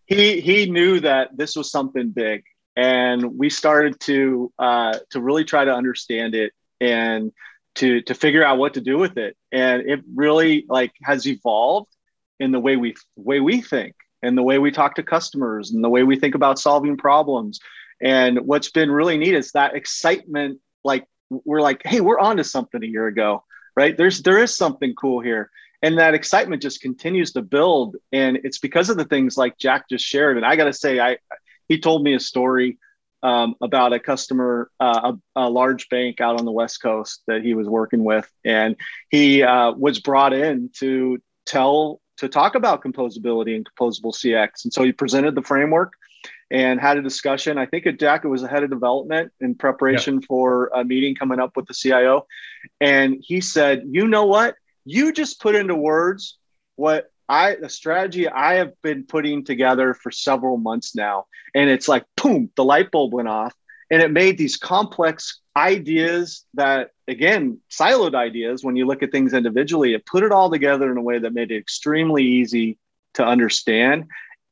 he 0.07 0.39
he 0.39 0.71
knew 0.71 0.99
that 1.01 1.35
this 1.35 1.55
was 1.55 1.69
something 1.69 2.09
big, 2.09 2.43
and 2.75 3.37
we 3.37 3.49
started 3.49 3.99
to 4.01 4.51
uh, 4.57 4.97
to 5.11 5.21
really 5.21 5.43
try 5.43 5.65
to 5.65 5.73
understand 5.73 6.33
it 6.33 6.53
and 6.81 7.31
to 7.75 8.01
to 8.01 8.15
figure 8.15 8.43
out 8.43 8.57
what 8.57 8.73
to 8.73 8.81
do 8.81 8.97
with 8.97 9.17
it. 9.17 9.35
And 9.51 9.87
it 9.87 10.01
really 10.15 10.65
like 10.67 10.93
has 11.03 11.27
evolved 11.27 11.93
in 12.39 12.51
the 12.51 12.59
way 12.59 12.77
we 12.77 12.95
way 13.17 13.41
we 13.41 13.61
think 13.61 13.95
and 14.23 14.37
the 14.37 14.43
way 14.43 14.57
we 14.57 14.71
talk 14.71 14.95
to 14.95 15.03
customers 15.03 15.71
and 15.71 15.83
the 15.83 15.89
way 15.89 16.03
we 16.03 16.17
think 16.17 16.35
about 16.35 16.57
solving 16.57 16.97
problems. 16.97 17.59
And 18.01 18.39
what's 18.39 18.71
been 18.71 18.89
really 18.89 19.17
neat 19.17 19.35
is 19.35 19.51
that 19.51 19.75
excitement. 19.75 20.59
Like 20.83 21.05
we're 21.29 21.61
like, 21.61 21.81
hey, 21.85 21.99
we're 21.99 22.19
on 22.19 22.37
to 22.37 22.43
something 22.45 22.81
a 22.81 22.87
year 22.87 23.07
ago, 23.07 23.43
right? 23.75 23.97
There's 23.97 24.21
there 24.21 24.39
is 24.39 24.55
something 24.55 24.95
cool 24.95 25.19
here 25.19 25.51
and 25.81 25.97
that 25.99 26.13
excitement 26.13 26.61
just 26.61 26.81
continues 26.81 27.33
to 27.33 27.41
build. 27.41 27.97
And 28.11 28.39
it's 28.43 28.57
because 28.57 28.89
of 28.89 28.97
the 28.97 29.05
things 29.05 29.37
like 29.37 29.57
jack 29.57 29.89
just 29.89 30.05
shared. 30.05 30.37
And 30.37 30.45
i 30.45 30.55
got 30.55 30.65
to 30.65 30.73
say 30.73 30.99
i 30.99 31.17
he 31.67 31.79
told 31.79 32.03
me 32.03 32.13
a 32.13 32.19
story 32.19 32.77
um, 33.23 33.55
about 33.61 33.93
a 33.93 33.99
customer 33.99 34.69
uh, 34.79 35.13
a, 35.35 35.41
a, 35.47 35.49
large 35.49 35.89
bank 35.89 36.21
out 36.21 36.39
on 36.39 36.45
the 36.45 36.51
west 36.51 36.81
coast 36.81 37.23
that 37.27 37.41
he 37.41 37.55
was 37.55 37.67
working 37.67 38.03
with. 38.03 38.31
And 38.45 38.75
he 39.09 39.41
uh, 39.41 39.71
was 39.71 39.99
brought 39.99 40.33
in 40.33 40.69
to 40.79 41.17
tell 41.45 41.99
to 42.17 42.29
talk 42.29 42.55
about 42.55 42.83
composability 42.83 43.55
and 43.55 43.65
composable 43.65 44.13
cx 44.13 44.65
and 44.65 44.73
so 44.73 44.83
he 44.83 44.91
presented 44.91 45.33
the 45.33 45.41
framework 45.41 45.93
and 46.49 46.79
had 46.79 46.97
a 46.97 47.01
discussion. 47.01 47.57
I 47.57 47.65
think 47.65 47.85
at 47.85 47.99
jack 47.99 48.25
it 48.25 48.27
was 48.27 48.43
a 48.43 48.47
head 48.47 48.63
of 48.63 48.69
development 48.69 49.31
in 49.39 49.55
preparation 49.55 50.21
for 50.21 50.71
a 50.73 50.83
meeting 50.83 51.15
coming 51.15 51.39
up 51.39 51.55
with 51.55 51.67
the 51.67 51.73
cio 51.73 52.25
and 52.81 53.17
he 53.21 53.39
said 53.39 53.83
you 53.89 54.07
know 54.07 54.25
what 54.25 54.55
you 54.87 55.11
just 55.11 55.41
put 55.41 55.55
into 55.55 55.75
words 55.75 56.37
what 56.75 57.11
I 57.29 57.55
the 57.55 57.69
strategy 57.69 58.27
I 58.27 58.55
have 58.55 58.73
been 58.81 59.03
putting 59.03 59.43
together 59.43 59.93
for 59.93 60.11
several 60.11 60.57
months 60.57 60.95
now. 60.95 61.25
And 61.53 61.69
it's 61.69 61.87
like 61.87 62.05
boom, 62.15 62.49
the 62.55 62.63
light 62.63 62.89
bulb 62.89 63.13
went 63.13 63.27
off. 63.27 63.53
And 63.91 64.01
it 64.01 64.11
made 64.11 64.37
these 64.37 64.57
complex 64.57 65.39
ideas 65.55 66.45
that 66.53 66.91
again, 67.07 67.59
siloed 67.69 68.15
ideas 68.15 68.63
when 68.63 68.75
you 68.75 68.85
look 68.85 69.03
at 69.03 69.11
things 69.11 69.33
individually, 69.33 69.93
it 69.93 70.05
put 70.05 70.23
it 70.23 70.31
all 70.31 70.49
together 70.49 70.91
in 70.91 70.97
a 70.97 71.01
way 71.01 71.19
that 71.19 71.33
made 71.33 71.51
it 71.51 71.57
extremely 71.57 72.23
easy 72.23 72.77
to 73.15 73.25
understand. 73.25 74.05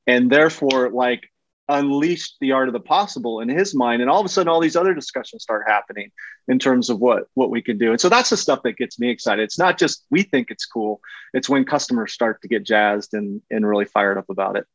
And 0.08 0.30
therefore, 0.30 0.89
like 0.89 1.30
unleashed 1.67 2.36
the 2.41 2.51
art 2.51 2.67
of 2.67 2.73
the 2.73 2.80
possible 2.80 3.39
in 3.39 3.49
his 3.49 3.73
mind 3.73 4.01
and 4.01 4.10
all 4.10 4.19
of 4.19 4.25
a 4.25 4.30
sudden 4.30 4.47
all 4.47 4.60
these 4.60 4.75
other 4.75 4.93
discussions 4.93 5.41
start 5.41 5.63
happening 5.67 6.12
in 6.47 6.60
terms 6.60 6.89
of 6.89 6.99
what 6.99 7.23
what 7.34 7.49
we 7.49 7.62
can 7.62 7.78
do. 7.78 7.91
And 7.91 7.99
so 7.99 8.08
that's 8.08 8.30
the 8.30 8.38
stuff 8.38 8.62
that 8.63 8.78
gets 8.78 8.99
me 8.99 9.10
excited. 9.10 9.43
It's 9.43 9.58
not 9.58 9.78
just 9.78 10.06
we 10.12 10.21
think 10.21 10.51
it's 10.51 10.65
cool. 10.65 11.01
It's 11.34 11.49
when 11.49 11.65
customers 11.65 12.13
start 12.13 12.41
to 12.43 12.47
get 12.47 12.63
jazzed 12.63 13.13
and 13.13 13.41
and 13.49 13.67
really 13.67 13.86
fired 13.86 14.17
up 14.17 14.30
about 14.30 14.58
it. 14.58 14.65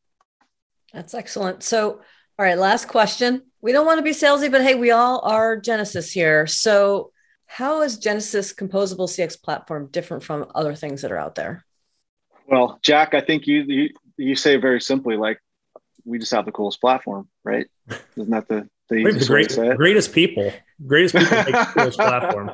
That's 0.93 1.13
excellent. 1.13 1.63
So 1.63 2.01
all 2.37 2.45
right 2.45 2.57
last 2.57 2.87
question. 2.87 3.43
We 3.61 3.71
don't 3.71 3.85
want 3.85 3.99
to 3.99 4.03
be 4.03 4.11
salesy 4.11 4.51
but 4.51 4.61
hey 4.61 4.75
we 4.75 4.91
all 4.91 5.21
are 5.21 5.59
Genesys 5.59 6.11
here. 6.11 6.45
So 6.45 7.11
how 7.45 7.83
is 7.83 7.99
Genesys 7.99 8.53
composable 8.53 9.07
cx 9.07 9.41
platform 9.41 9.87
different 9.91 10.23
from 10.23 10.51
other 10.53 10.75
things 10.75 11.03
that 11.03 11.11
are 11.11 11.17
out 11.17 11.35
there? 11.35 11.63
Well 12.47 12.79
jack 12.81 13.13
i 13.13 13.21
think 13.21 13.47
you 13.47 13.61
you, 13.61 13.89
you 14.17 14.35
say 14.35 14.57
very 14.57 14.81
simply 14.81 15.15
like 15.15 15.39
we 16.05 16.19
just 16.19 16.31
have 16.31 16.45
the 16.45 16.51
coolest 16.51 16.81
platform, 16.81 17.27
right? 17.43 17.67
Isn't 18.17 18.31
that 18.31 18.47
the 18.47 18.69
the, 18.89 19.03
the 19.05 19.25
great, 19.25 19.77
greatest 19.77 20.13
people, 20.13 20.51
greatest 20.85 21.15
people 21.15 21.37
make 21.37 21.45
the 21.45 21.71
coolest 21.73 21.97
platform? 21.99 22.51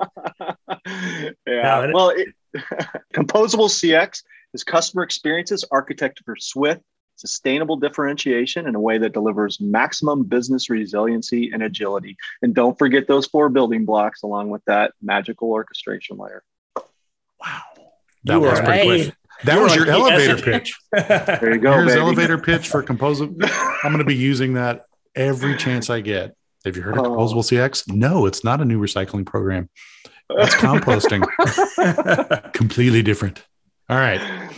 Yeah. 1.48 1.88
No, 1.88 1.92
well, 1.94 2.10
it, 2.10 2.28
composable 3.14 3.70
CX 3.70 4.24
is 4.54 4.64
customer 4.64 5.04
experiences 5.04 5.66
architected 5.72 6.24
for 6.26 6.36
swift, 6.36 6.82
sustainable 7.16 7.76
differentiation 7.76 8.68
in 8.68 8.76
a 8.76 8.80
way 8.80 8.98
that 9.00 9.14
delivers 9.14 9.60
maximum 9.60 10.24
business 10.24 10.70
resiliency 10.70 11.52
and 11.52 11.64
agility. 11.64 12.16
And 12.42 12.54
don't 12.54 12.78
forget 12.78 13.08
those 13.08 13.26
four 13.26 13.50
building 13.50 13.86
blocks 13.86 14.24
along 14.24 14.50
with 14.50 14.64
that 14.66 14.94
magical 15.02 15.50
orchestration 15.50 16.18
layer. 16.18 16.44
Wow. 16.76 17.62
That 18.26 18.42
was 18.42 18.60
pretty 18.60 19.04
quick. 19.04 19.16
That 19.44 19.62
was 19.62 19.76
your 19.76 19.88
elevator 19.90 20.38
pitch. 20.38 20.78
there 20.92 21.54
you 21.54 21.60
go. 21.60 21.74
Here's 21.74 21.90
baby. 21.90 22.02
elevator 22.02 22.38
pitch 22.38 22.68
for 22.68 22.84
composable. 22.84 23.50
I'm 23.84 23.92
going 23.92 24.00
to 24.00 24.06
be 24.06 24.16
using 24.16 24.54
that 24.54 24.86
every 25.16 25.58
chance 25.58 25.90
I 25.90 26.02
get. 26.02 26.36
Have 26.66 26.76
you 26.76 26.82
heard 26.82 26.98
of 26.98 27.06
oh. 27.06 27.10
Composable 27.12 27.44
CX? 27.44 27.92
No, 27.94 28.26
it's 28.26 28.44
not 28.44 28.62
a 28.62 28.66
new 28.66 28.80
recycling 28.80 29.26
program. 29.26 29.70
It's 30.30 30.56
composting. 30.56 31.24
Completely 32.54 33.02
different. 33.02 33.46
All 33.90 33.98
right. 33.98 34.52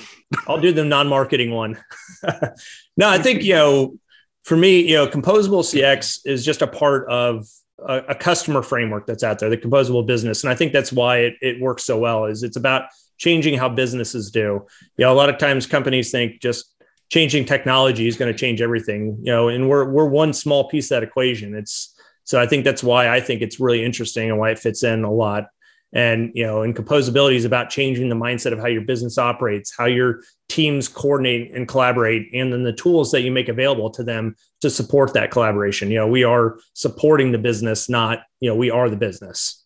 I'll 0.48 0.60
do 0.60 0.72
the 0.72 0.86
non-marketing 0.86 1.52
one. 1.52 1.78
no, 2.98 3.10
I 3.10 3.20
think 3.20 3.44
you 3.44 3.54
know, 3.54 3.98
for 4.44 4.58
me, 4.58 4.82
you 4.82 4.96
know, 4.96 5.08
composable 5.08 5.64
CX 5.64 6.20
is 6.26 6.44
just 6.44 6.62
a 6.62 6.68
part 6.68 7.10
of 7.10 7.48
a, 7.80 7.98
a 8.10 8.16
customer 8.16 8.62
framework 8.62 9.06
that's 9.06 9.24
out 9.24 9.40
there, 9.40 9.50
the 9.50 9.58
composable 9.58 10.06
business, 10.06 10.44
and 10.44 10.52
I 10.52 10.56
think 10.56 10.74
that's 10.74 10.92
why 10.92 11.20
it, 11.20 11.36
it 11.42 11.62
works 11.62 11.84
so 11.84 11.98
well. 11.98 12.26
Is 12.26 12.44
it's 12.44 12.58
about 12.58 12.84
changing 13.20 13.58
how 13.58 13.70
businesses 13.70 14.32
do. 14.32 14.66
You 14.98 15.06
know, 15.06 15.14
a 15.14 15.16
lot 15.16 15.30
of 15.30 15.38
times 15.38 15.68
companies 15.68 16.10
think 16.10 16.42
just 16.42 16.74
changing 17.10 17.46
technology 17.46 18.08
is 18.08 18.18
going 18.18 18.32
to 18.32 18.38
change 18.38 18.62
everything, 18.62 19.18
you 19.22 19.32
know, 19.32 19.50
and 19.50 19.70
we're 19.70 19.90
we're 19.90 20.06
one 20.06 20.34
small 20.34 20.68
piece 20.68 20.86
of 20.86 20.96
that 20.96 21.04
equation. 21.04 21.54
It's 21.54 21.96
so 22.24 22.40
I 22.40 22.48
think 22.48 22.64
that's 22.64 22.84
why 22.84 23.10
I 23.10 23.20
think 23.20 23.42
it's 23.42 23.60
really 23.60 23.84
interesting 23.84 24.30
and 24.30 24.40
why 24.40 24.52
it 24.52 24.60
fits 24.60 24.84
in 24.84 25.04
a 25.04 25.12
lot. 25.12 25.46
And 25.92 26.32
you 26.36 26.46
know, 26.46 26.62
and 26.62 26.76
composability 26.76 27.36
is 27.36 27.46
about 27.46 27.72
changing 27.72 28.10
the 28.10 28.16
mindset 28.16 28.54
of 28.54 28.60
how 28.60 28.68
your 28.68 28.84
business 28.84 29.18
operates, 29.18 29.74
how 29.76 29.86
your 29.86 30.22
teams 30.48 30.88
coordinate 30.88 31.52
and 31.56 31.68
collaborate, 31.68 32.30
and 32.34 32.54
then 32.54 32.64
the 32.64 32.74
tools 32.74 33.12
that 33.12 33.22
you 33.22 33.32
make 33.32 33.50
available 33.50 33.90
to 33.92 34.04
them 34.04 34.36
to 34.62 34.70
support 34.70 35.14
that 35.14 35.32
collaboration. 35.32 35.90
You 35.90 35.98
know, 35.98 36.08
we 36.08 36.24
are 36.24 36.60
supporting 36.74 37.32
the 37.32 37.40
business, 37.40 37.90
not 37.90 38.20
you 38.40 38.50
know, 38.50 38.56
we 38.56 38.70
are 38.70 38.90
the 38.90 38.96
business 38.96 39.59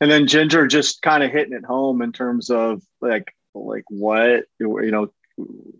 and 0.00 0.10
then 0.10 0.26
Ginger 0.26 0.66
just 0.66 1.02
kind 1.02 1.22
of 1.22 1.30
hitting 1.30 1.54
it 1.54 1.64
home 1.64 2.02
in 2.02 2.12
terms 2.12 2.50
of 2.50 2.82
like 3.00 3.34
like 3.54 3.84
what 3.88 4.44
you 4.58 4.90
know 4.90 5.10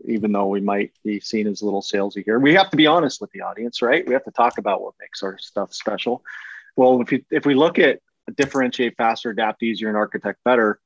even 0.04 0.32
though 0.32 0.46
we 0.46 0.60
might 0.60 0.92
be 1.04 1.20
seen 1.20 1.46
as 1.46 1.62
a 1.62 1.64
little 1.64 1.82
salesy 1.82 2.24
here, 2.24 2.38
we 2.38 2.54
have 2.54 2.70
to 2.70 2.76
be 2.76 2.86
honest 2.86 3.20
with 3.20 3.30
the 3.30 3.40
audience, 3.40 3.82
right? 3.82 4.06
We 4.06 4.12
have 4.12 4.24
to 4.24 4.32
talk 4.32 4.58
about 4.58 4.82
what 4.82 4.94
makes 5.00 5.22
our 5.22 5.38
stuff 5.38 5.72
special. 5.72 6.24
Well, 6.76 7.00
if 7.00 7.12
you, 7.12 7.24
if 7.30 7.46
we 7.46 7.54
look 7.54 7.78
at 7.78 8.00
differentiate 8.36 8.96
faster, 8.96 9.30
adapt 9.30 9.62
easier, 9.62 9.88
and 9.88 9.96
architect 9.96 10.40
better, 10.44 10.80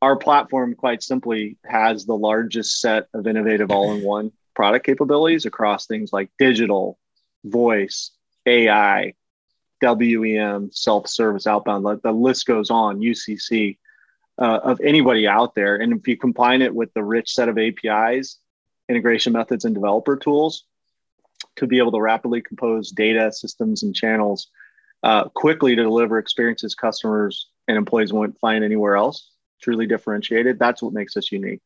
our 0.00 0.16
platform 0.16 0.74
quite 0.74 1.02
simply 1.02 1.56
has 1.64 2.06
the 2.06 2.16
largest 2.16 2.80
set 2.80 3.08
of 3.14 3.26
innovative 3.26 3.70
all-in-one 3.70 4.32
product 4.54 4.86
capabilities 4.86 5.44
across 5.44 5.86
things 5.86 6.12
like 6.12 6.30
digital, 6.38 6.98
voice, 7.44 8.12
AI, 8.46 9.14
WEM, 9.82 10.70
self-service, 10.72 11.46
outbound. 11.46 11.84
The 12.02 12.12
list 12.12 12.46
goes 12.46 12.70
on. 12.70 13.00
UCC 13.00 13.78
uh, 14.38 14.60
of 14.62 14.80
anybody 14.80 15.26
out 15.26 15.54
there, 15.54 15.76
and 15.76 15.92
if 15.92 16.06
you 16.06 16.16
combine 16.16 16.62
it 16.62 16.74
with 16.74 16.92
the 16.94 17.02
rich 17.02 17.32
set 17.32 17.48
of 17.48 17.58
APIs, 17.58 18.38
integration 18.88 19.32
methods, 19.32 19.64
and 19.64 19.74
developer 19.74 20.16
tools, 20.16 20.64
to 21.56 21.66
be 21.66 21.78
able 21.78 21.92
to 21.92 22.00
rapidly 22.00 22.40
compose 22.40 22.90
data 22.90 23.32
systems 23.32 23.82
and 23.82 23.94
channels 23.94 24.48
uh, 25.02 25.24
quickly 25.28 25.76
to 25.76 25.82
deliver 25.82 26.18
experiences 26.18 26.74
customers 26.74 27.48
and 27.66 27.76
employees 27.76 28.12
won't 28.12 28.38
find 28.38 28.64
anywhere 28.64 28.96
else 28.96 29.30
truly 29.60 29.86
differentiated. 29.86 30.58
That's 30.58 30.82
what 30.82 30.92
makes 30.92 31.16
us 31.16 31.32
unique. 31.32 31.62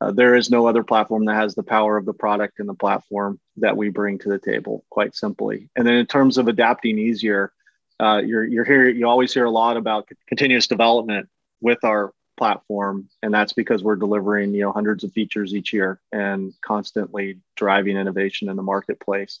Uh, 0.00 0.10
there 0.10 0.34
is 0.34 0.50
no 0.50 0.66
other 0.66 0.82
platform 0.82 1.24
that 1.24 1.34
has 1.34 1.54
the 1.54 1.62
power 1.62 1.96
of 1.96 2.04
the 2.04 2.12
product 2.12 2.58
and 2.58 2.68
the 2.68 2.74
platform 2.74 3.38
that 3.56 3.76
we 3.76 3.88
bring 3.88 4.18
to 4.18 4.28
the 4.28 4.38
table, 4.38 4.84
quite 4.90 5.14
simply. 5.14 5.70
And 5.76 5.86
then 5.86 5.94
in 5.94 6.06
terms 6.06 6.36
of 6.36 6.48
adapting 6.48 6.98
easier, 6.98 7.52
uh, 8.00 8.20
you're 8.24 8.44
you're 8.44 8.64
here. 8.64 8.88
You 8.88 9.08
always 9.08 9.32
hear 9.32 9.44
a 9.44 9.50
lot 9.50 9.76
about 9.76 10.08
continuous 10.26 10.66
development 10.66 11.28
with 11.60 11.84
our 11.84 12.12
platform, 12.36 13.08
and 13.22 13.32
that's 13.32 13.52
because 13.52 13.84
we're 13.84 13.96
delivering 13.96 14.52
you 14.52 14.62
know 14.62 14.72
hundreds 14.72 15.04
of 15.04 15.12
features 15.12 15.54
each 15.54 15.72
year 15.72 16.00
and 16.10 16.52
constantly 16.60 17.38
driving 17.56 17.96
innovation 17.96 18.48
in 18.48 18.56
the 18.56 18.62
marketplace. 18.62 19.38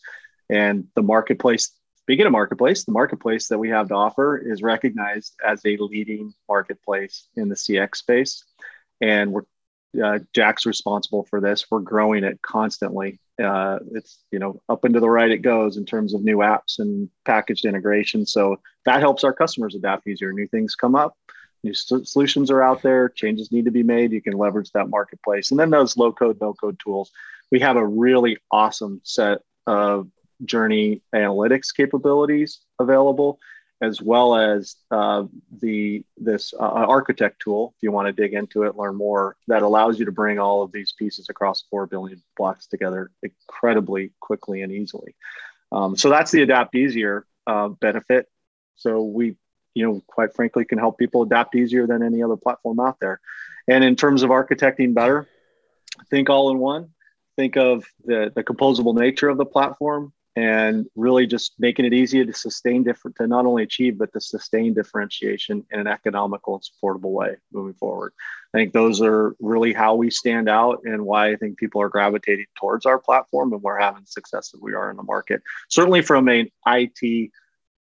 And 0.48 0.86
the 0.94 1.02
marketplace 1.02 1.72
Speaking 2.04 2.26
of 2.26 2.32
marketplace, 2.32 2.84
the 2.84 2.92
marketplace 2.92 3.48
that 3.48 3.56
we 3.56 3.70
have 3.70 3.88
to 3.88 3.94
offer 3.94 4.36
is 4.36 4.62
recognized 4.62 5.32
as 5.42 5.62
a 5.64 5.78
leading 5.78 6.34
marketplace 6.50 7.28
in 7.34 7.48
the 7.48 7.54
CX 7.54 7.96
space, 7.96 8.44
and 9.00 9.32
we're 9.32 9.44
uh, 10.02 10.18
Jack's 10.32 10.66
responsible 10.66 11.24
for 11.24 11.40
this. 11.40 11.70
We're 11.70 11.80
growing 11.80 12.24
it 12.24 12.40
constantly. 12.42 13.20
Uh, 13.42 13.80
it's 13.92 14.18
you 14.30 14.38
know 14.38 14.60
up 14.68 14.84
and 14.84 14.94
to 14.94 15.00
the 15.00 15.10
right 15.10 15.30
it 15.30 15.38
goes 15.38 15.76
in 15.76 15.84
terms 15.84 16.14
of 16.14 16.22
new 16.22 16.38
apps 16.38 16.78
and 16.78 17.08
packaged 17.24 17.64
integration. 17.64 18.26
So 18.26 18.60
that 18.84 19.00
helps 19.00 19.24
our 19.24 19.32
customers 19.32 19.74
adapt 19.74 20.06
easier. 20.06 20.32
New 20.32 20.46
things 20.46 20.74
come 20.74 20.94
up, 20.94 21.16
new 21.62 21.74
solutions 21.74 22.50
are 22.50 22.62
out 22.62 22.82
there. 22.82 23.08
Changes 23.08 23.50
need 23.50 23.64
to 23.64 23.70
be 23.70 23.82
made. 23.82 24.12
You 24.12 24.22
can 24.22 24.34
leverage 24.34 24.70
that 24.72 24.88
marketplace, 24.88 25.50
and 25.50 25.58
then 25.58 25.70
those 25.70 25.96
low 25.96 26.12
code, 26.12 26.40
no 26.40 26.54
code 26.54 26.78
tools. 26.78 27.10
We 27.50 27.60
have 27.60 27.76
a 27.76 27.86
really 27.86 28.38
awesome 28.50 29.00
set 29.04 29.40
of 29.66 30.08
journey 30.44 31.02
analytics 31.14 31.74
capabilities 31.74 32.60
available, 32.78 33.38
as 33.84 34.00
well 34.00 34.34
as 34.36 34.76
uh, 34.90 35.24
the 35.60 36.04
this 36.16 36.54
uh, 36.54 36.62
architect 36.98 37.40
tool. 37.40 37.74
If 37.76 37.82
you 37.82 37.92
want 37.92 38.06
to 38.08 38.12
dig 38.12 38.32
into 38.34 38.62
it, 38.64 38.76
learn 38.76 38.96
more, 38.96 39.36
that 39.48 39.62
allows 39.62 39.98
you 39.98 40.06
to 40.06 40.12
bring 40.12 40.38
all 40.38 40.62
of 40.62 40.72
these 40.72 40.92
pieces 40.92 41.28
across 41.28 41.64
four 41.70 41.86
billion 41.86 42.22
blocks 42.36 42.66
together 42.66 43.10
incredibly 43.22 44.12
quickly 44.20 44.62
and 44.62 44.72
easily. 44.72 45.14
Um, 45.70 45.96
so 45.96 46.08
that's 46.08 46.30
the 46.30 46.42
adapt 46.42 46.74
easier 46.74 47.26
uh, 47.46 47.68
benefit. 47.68 48.28
So 48.76 49.02
we, 49.02 49.36
you 49.74 49.86
know, 49.86 50.02
quite 50.06 50.34
frankly, 50.34 50.64
can 50.64 50.78
help 50.78 50.98
people 50.98 51.22
adapt 51.22 51.54
easier 51.54 51.86
than 51.86 52.02
any 52.02 52.22
other 52.22 52.36
platform 52.36 52.80
out 52.80 52.98
there. 53.00 53.20
And 53.68 53.84
in 53.84 53.96
terms 53.96 54.22
of 54.22 54.30
architecting 54.30 54.94
better, 54.94 55.28
think 56.10 56.30
all 56.30 56.50
in 56.50 56.58
one. 56.58 56.90
Think 57.36 57.56
of 57.56 57.84
the, 58.04 58.32
the 58.34 58.44
composable 58.44 58.94
nature 58.94 59.28
of 59.28 59.38
the 59.38 59.46
platform 59.46 60.12
and 60.36 60.86
really 60.96 61.26
just 61.26 61.54
making 61.58 61.84
it 61.84 61.92
easier 61.92 62.24
to 62.24 62.32
sustain 62.32 62.82
different 62.82 63.16
to 63.16 63.26
not 63.26 63.46
only 63.46 63.62
achieve 63.62 63.98
but 63.98 64.12
to 64.12 64.20
sustain 64.20 64.74
differentiation 64.74 65.64
in 65.70 65.80
an 65.80 65.86
economical 65.86 66.54
and 66.54 66.64
supportable 66.64 67.12
way 67.12 67.36
moving 67.52 67.74
forward. 67.74 68.12
I 68.52 68.58
think 68.58 68.72
those 68.72 69.00
are 69.00 69.36
really 69.38 69.72
how 69.72 69.94
we 69.94 70.10
stand 70.10 70.48
out 70.48 70.80
and 70.84 71.04
why 71.04 71.32
i 71.32 71.36
think 71.36 71.58
people 71.58 71.80
are 71.80 71.88
gravitating 71.88 72.46
towards 72.58 72.86
our 72.86 72.98
platform 72.98 73.52
and 73.52 73.62
we're 73.62 73.78
having 73.78 74.04
success 74.06 74.50
that 74.50 74.62
we 74.62 74.74
are 74.74 74.90
in 74.90 74.96
the 74.96 75.02
market. 75.02 75.42
Certainly 75.68 76.02
from 76.02 76.28
an 76.28 76.48
it 76.66 77.30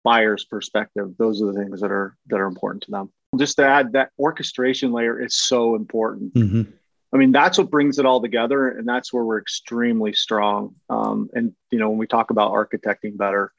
buyer's 0.04 0.44
perspective 0.44 1.13
those 1.18 1.42
are 1.42 1.46
the 1.46 1.54
things 1.54 1.80
that 1.80 1.92
are 1.92 2.18
that 2.28 2.39
are 2.39 2.48
important 2.48 2.84
to 2.84 2.92
them. 2.92 3.12
Just 3.38 3.56
to 3.58 3.66
add 3.66 3.94
that 3.94 4.12
orchestration 4.20 4.92
layer 4.92 5.20
is 5.20 5.36
so 5.36 5.76
important. 5.76 6.34
Mm-hmm. 6.36 6.72
I 7.13 7.17
mean, 7.17 7.32
that's 7.32 7.60
what 7.60 7.69
brings 7.69 7.99
it 7.99 8.06
all 8.08 8.21
together, 8.21 8.69
and 8.69 8.88
that's 8.88 9.13
where 9.13 9.23
we're 9.23 9.39
extremely 9.39 10.13
strong. 10.13 10.76
Um, 10.89 11.30
and 11.34 11.54
you 11.69 11.78
know, 11.78 11.89
when 11.89 11.99
we 11.99 12.08
talk 12.08 12.32
about 12.32 12.52
architecting 12.52 13.17
better, 13.17 13.54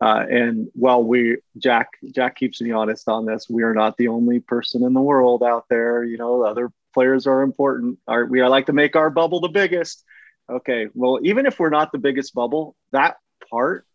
uh, 0.00 0.24
and 0.30 0.68
while 0.74 1.02
we 1.02 1.38
Jack 1.58 1.88
Jack 2.14 2.36
keeps 2.36 2.60
me 2.60 2.70
honest 2.70 3.08
on 3.08 3.26
this, 3.26 3.50
we 3.50 3.64
are 3.64 3.74
not 3.74 3.96
the 3.96 4.08
only 4.08 4.38
person 4.38 4.84
in 4.84 4.92
the 4.92 5.00
world 5.00 5.42
out 5.42 5.64
there. 5.68 6.04
You 6.04 6.18
know, 6.18 6.44
other 6.44 6.70
players 6.92 7.26
are 7.26 7.42
important. 7.42 7.98
Our, 8.06 8.26
we 8.26 8.44
like 8.44 8.66
to 8.66 8.72
make 8.72 8.94
our 8.94 9.10
bubble 9.10 9.40
the 9.40 9.48
biggest. 9.48 10.04
Okay, 10.48 10.86
well, 10.94 11.18
even 11.22 11.46
if 11.46 11.58
we're 11.58 11.70
not 11.70 11.90
the 11.90 11.98
biggest 11.98 12.32
bubble, 12.34 12.76
that 12.92 13.16
part, 13.50 13.86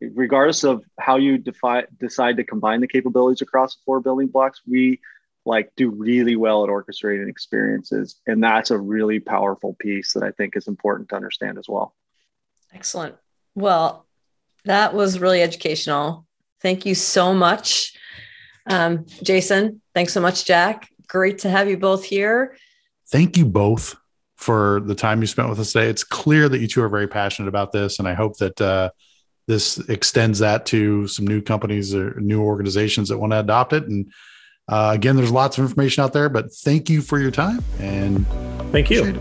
regardless 0.00 0.64
of 0.64 0.84
how 0.98 1.16
you 1.16 1.38
defi- 1.38 1.86
decide 1.98 2.36
to 2.36 2.44
combine 2.44 2.80
the 2.80 2.88
capabilities 2.88 3.40
across 3.40 3.76
the 3.76 3.82
four 3.86 4.00
building 4.00 4.26
blocks, 4.26 4.60
we 4.66 5.00
like 5.48 5.72
do 5.76 5.90
really 5.90 6.36
well 6.36 6.62
at 6.62 6.70
orchestrating 6.70 7.28
experiences. 7.28 8.20
And 8.26 8.44
that's 8.44 8.70
a 8.70 8.78
really 8.78 9.18
powerful 9.18 9.74
piece 9.80 10.12
that 10.12 10.22
i 10.22 10.30
think 10.30 10.56
is 10.56 10.68
important 10.68 11.08
to 11.08 11.16
understand 11.16 11.58
as 11.58 11.68
well. 11.68 11.94
Excellent. 12.72 13.16
Well 13.54 14.06
that 14.64 14.94
was 14.94 15.18
really 15.18 15.42
educational. 15.42 16.26
Thank 16.60 16.84
you 16.86 16.94
so 16.94 17.34
much. 17.34 17.94
Um, 18.70 19.06
jason 19.22 19.80
thanks 19.94 20.12
so 20.12 20.20
much 20.20 20.44
jack. 20.44 20.88
Great 21.08 21.38
to 21.38 21.50
have 21.50 21.68
you 21.68 21.78
both 21.78 22.04
here. 22.04 22.56
Thank 23.10 23.36
you 23.36 23.46
both 23.46 23.96
for 24.36 24.80
the 24.80 24.94
time 24.94 25.20
you 25.20 25.26
spent 25.26 25.48
with 25.48 25.58
us 25.58 25.72
today. 25.72 25.88
It's 25.88 26.04
clear 26.04 26.48
that 26.48 26.58
you 26.58 26.68
two 26.68 26.82
are 26.82 26.88
very 26.88 27.08
passionate 27.08 27.48
about 27.48 27.72
this 27.72 27.98
and 27.98 28.06
i 28.06 28.14
hope 28.14 28.36
that 28.38 28.60
uh, 28.60 28.90
this 29.48 29.78
extends 29.88 30.38
that 30.40 30.66
to 30.66 31.08
some 31.08 31.26
new 31.26 31.40
companies 31.40 31.94
or 31.94 32.20
new 32.20 32.42
organizations 32.42 33.08
that 33.08 33.18
want 33.18 33.32
to 33.32 33.40
adopt 33.40 33.72
it. 33.72 33.84
And 33.84 34.12
uh, 34.68 34.90
again, 34.94 35.16
there's 35.16 35.30
lots 35.30 35.56
of 35.56 35.64
information 35.64 36.04
out 36.04 36.12
there, 36.12 36.28
but 36.28 36.52
thank 36.52 36.90
you 36.90 37.00
for 37.00 37.18
your 37.18 37.30
time 37.30 37.64
and 37.78 38.26
thank 38.70 38.90
you. 38.90 39.12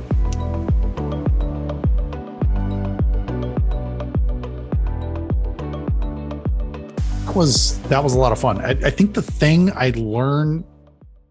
That 7.25 7.33
was 7.33 7.79
that 7.83 8.03
was 8.03 8.13
a 8.13 8.19
lot 8.19 8.33
of 8.33 8.39
fun. 8.39 8.59
I, 8.59 8.71
I 8.71 8.89
think 8.89 9.13
the 9.13 9.21
thing 9.21 9.71
I 9.73 9.91
learned 9.95 10.65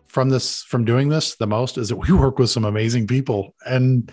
from 0.07 0.31
this 0.31 0.63
from 0.63 0.87
doing 0.87 1.11
this 1.11 1.35
the 1.35 1.47
most 1.47 1.77
is 1.77 1.91
that 1.91 1.97
we 1.97 2.11
work 2.13 2.39
with 2.39 2.49
some 2.49 2.65
amazing 2.65 3.07
people, 3.07 3.55
and 3.67 4.11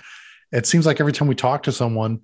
it 0.52 0.66
seems 0.66 0.86
like 0.86 1.00
every 1.00 1.14
time 1.14 1.30
we 1.30 1.36
talk 1.36 1.64
to 1.64 1.72
someone, 1.72 2.20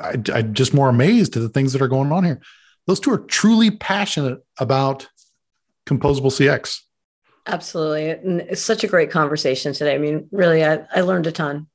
I, 0.00 0.14
I'm 0.32 0.54
just 0.54 0.72
more 0.72 0.88
amazed 0.88 1.36
at 1.36 1.42
the 1.42 1.50
things 1.50 1.74
that 1.74 1.82
are 1.82 1.88
going 1.88 2.10
on 2.10 2.24
here. 2.24 2.40
Those 2.86 3.00
two 3.00 3.10
are 3.12 3.18
truly 3.18 3.70
passionate 3.70 4.38
about 4.58 5.06
composable 5.86 6.32
CX 6.32 6.80
Absolutely. 7.48 8.10
And 8.10 8.42
it's 8.42 8.60
such 8.60 8.84
a 8.84 8.86
great 8.86 9.10
conversation 9.10 9.72
today. 9.72 9.94
I 9.94 9.98
mean, 9.98 10.28
really, 10.30 10.64
I, 10.64 10.86
I 10.94 11.00
learned 11.00 11.26
a 11.26 11.32
ton. 11.32 11.66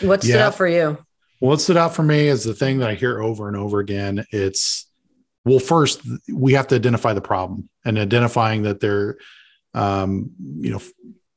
What 0.00 0.22
stood 0.22 0.36
yeah. 0.36 0.46
out 0.46 0.54
for 0.54 0.66
you? 0.66 0.98
What 1.40 1.60
stood 1.60 1.76
out 1.76 1.94
for 1.94 2.02
me 2.02 2.28
is 2.28 2.44
the 2.44 2.54
thing 2.54 2.78
that 2.78 2.88
I 2.88 2.94
hear 2.94 3.20
over 3.20 3.48
and 3.48 3.56
over 3.56 3.80
again. 3.80 4.24
It's, 4.30 4.86
well, 5.44 5.58
first, 5.58 6.00
we 6.32 6.54
have 6.54 6.68
to 6.68 6.74
identify 6.74 7.12
the 7.12 7.20
problem 7.20 7.68
and 7.84 7.98
identifying 7.98 8.62
that 8.62 8.80
there, 8.80 9.18
um, 9.74 10.30
you 10.38 10.70
know, 10.70 10.80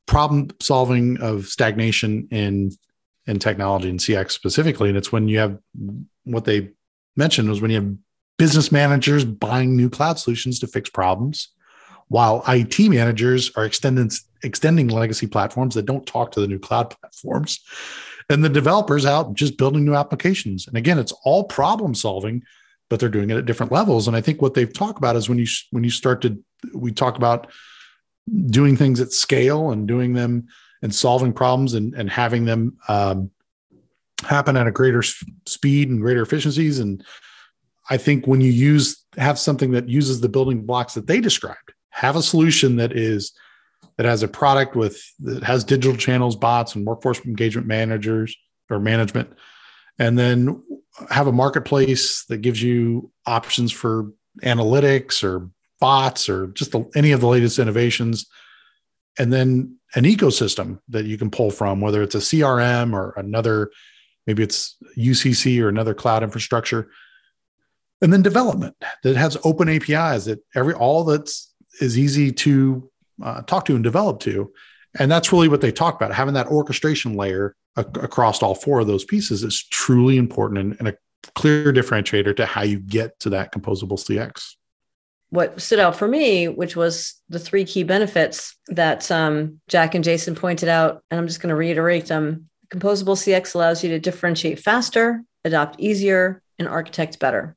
problem 0.06 0.48
solving 0.60 1.20
of 1.20 1.46
stagnation 1.46 2.28
in 2.30 2.70
in 3.26 3.40
technology 3.40 3.90
and 3.90 3.98
CX 3.98 4.30
specifically. 4.30 4.88
And 4.88 4.96
it's 4.96 5.10
when 5.10 5.26
you 5.26 5.38
have 5.38 5.58
what 6.22 6.44
they 6.44 6.70
mentioned 7.16 7.48
was 7.48 7.60
when 7.60 7.72
you 7.72 7.80
have 7.80 7.94
business 8.38 8.70
managers 8.70 9.24
buying 9.24 9.76
new 9.76 9.90
cloud 9.90 10.20
solutions 10.20 10.60
to 10.60 10.68
fix 10.68 10.88
problems 10.88 11.48
while 12.08 12.44
IT 12.46 12.78
managers 12.88 13.50
are 13.56 13.64
extending 13.64 14.10
extending 14.42 14.88
legacy 14.88 15.26
platforms 15.26 15.74
that 15.74 15.86
don't 15.86 16.06
talk 16.06 16.30
to 16.32 16.40
the 16.40 16.46
new 16.46 16.58
cloud 16.58 16.94
platforms, 17.00 17.60
and 18.28 18.44
the 18.44 18.48
developers 18.48 19.06
out 19.06 19.34
just 19.34 19.58
building 19.58 19.84
new 19.84 19.94
applications. 19.94 20.66
And 20.66 20.76
again, 20.76 20.98
it's 20.98 21.12
all 21.24 21.44
problem 21.44 21.94
solving, 21.94 22.42
but 22.88 23.00
they're 23.00 23.08
doing 23.08 23.30
it 23.30 23.36
at 23.36 23.46
different 23.46 23.72
levels. 23.72 24.08
And 24.08 24.16
I 24.16 24.20
think 24.20 24.40
what 24.40 24.54
they've 24.54 24.72
talked 24.72 24.98
about 24.98 25.16
is 25.16 25.28
when 25.28 25.38
you 25.38 25.46
when 25.70 25.84
you 25.84 25.90
start 25.90 26.22
to 26.22 26.42
we 26.74 26.92
talk 26.92 27.16
about 27.16 27.50
doing 28.46 28.76
things 28.76 29.00
at 29.00 29.12
scale 29.12 29.70
and 29.70 29.86
doing 29.86 30.12
them 30.12 30.48
and 30.82 30.94
solving 30.94 31.32
problems 31.32 31.74
and, 31.74 31.94
and 31.94 32.10
having 32.10 32.44
them 32.44 32.76
um, 32.88 33.30
happen 34.24 34.56
at 34.56 34.66
a 34.66 34.72
greater 34.72 35.02
speed 35.46 35.88
and 35.88 36.00
greater 36.00 36.22
efficiencies. 36.22 36.78
And 36.80 37.04
I 37.88 37.96
think 37.96 38.26
when 38.26 38.40
you 38.40 38.50
use 38.50 39.04
have 39.16 39.38
something 39.38 39.70
that 39.72 39.88
uses 39.88 40.20
the 40.20 40.28
building 40.28 40.66
blocks 40.66 40.94
that 40.94 41.06
they 41.06 41.20
described 41.20 41.72
have 41.96 42.14
a 42.14 42.22
solution 42.22 42.76
that 42.76 42.92
is 42.92 43.32
that 43.96 44.04
has 44.04 44.22
a 44.22 44.28
product 44.28 44.76
with 44.76 45.02
that 45.20 45.42
has 45.42 45.64
digital 45.64 45.96
channels, 45.96 46.36
bots, 46.36 46.74
and 46.74 46.86
workforce 46.86 47.24
engagement 47.24 47.66
managers 47.66 48.36
or 48.68 48.78
management, 48.78 49.32
and 49.98 50.18
then 50.18 50.62
have 51.08 51.26
a 51.26 51.32
marketplace 51.32 52.24
that 52.26 52.42
gives 52.42 52.62
you 52.62 53.10
options 53.24 53.72
for 53.72 54.12
analytics 54.42 55.24
or 55.24 55.48
bots 55.80 56.28
or 56.28 56.48
just 56.48 56.72
the, 56.72 56.84
any 56.94 57.12
of 57.12 57.20
the 57.20 57.26
latest 57.26 57.58
innovations, 57.58 58.26
and 59.18 59.32
then 59.32 59.78
an 59.94 60.04
ecosystem 60.04 60.78
that 60.90 61.06
you 61.06 61.16
can 61.16 61.30
pull 61.30 61.50
from, 61.50 61.80
whether 61.80 62.02
it's 62.02 62.14
a 62.14 62.18
CRM 62.18 62.92
or 62.92 63.14
another, 63.16 63.70
maybe 64.26 64.42
it's 64.42 64.76
UCC 64.98 65.62
or 65.62 65.68
another 65.68 65.94
cloud 65.94 66.22
infrastructure, 66.22 66.90
and 68.02 68.12
then 68.12 68.20
development 68.20 68.76
that 69.02 69.16
has 69.16 69.38
open 69.44 69.70
APIs 69.70 70.26
that 70.26 70.44
every 70.54 70.74
all 70.74 71.04
that's 71.04 71.54
is 71.80 71.98
easy 71.98 72.32
to 72.32 72.90
uh, 73.22 73.42
talk 73.42 73.64
to 73.66 73.74
and 73.74 73.84
develop 73.84 74.20
to. 74.20 74.52
And 74.98 75.10
that's 75.10 75.32
really 75.32 75.48
what 75.48 75.60
they 75.60 75.72
talk 75.72 75.94
about. 75.94 76.12
Having 76.12 76.34
that 76.34 76.46
orchestration 76.48 77.14
layer 77.14 77.54
across 77.76 78.42
all 78.42 78.54
four 78.54 78.80
of 78.80 78.86
those 78.86 79.04
pieces 79.04 79.42
is 79.42 79.62
truly 79.62 80.16
important 80.16 80.58
and, 80.58 80.76
and 80.78 80.88
a 80.88 80.96
clear 81.34 81.72
differentiator 81.72 82.34
to 82.36 82.46
how 82.46 82.62
you 82.62 82.78
get 82.78 83.18
to 83.20 83.30
that 83.30 83.52
composable 83.52 83.98
CX. 83.98 84.54
What 85.30 85.60
stood 85.60 85.80
out 85.80 85.96
for 85.96 86.06
me, 86.06 86.48
which 86.48 86.76
was 86.76 87.20
the 87.28 87.38
three 87.38 87.64
key 87.64 87.82
benefits 87.82 88.56
that 88.68 89.10
um, 89.10 89.60
Jack 89.68 89.94
and 89.94 90.04
Jason 90.04 90.34
pointed 90.34 90.68
out, 90.68 91.02
and 91.10 91.18
I'm 91.18 91.26
just 91.26 91.40
going 91.40 91.50
to 91.50 91.56
reiterate 91.56 92.06
them. 92.06 92.48
Composable 92.68 93.16
CX 93.16 93.54
allows 93.54 93.82
you 93.82 93.90
to 93.90 93.98
differentiate 93.98 94.60
faster, 94.60 95.22
adopt 95.44 95.80
easier, 95.80 96.42
and 96.58 96.68
architect 96.68 97.18
better. 97.18 97.56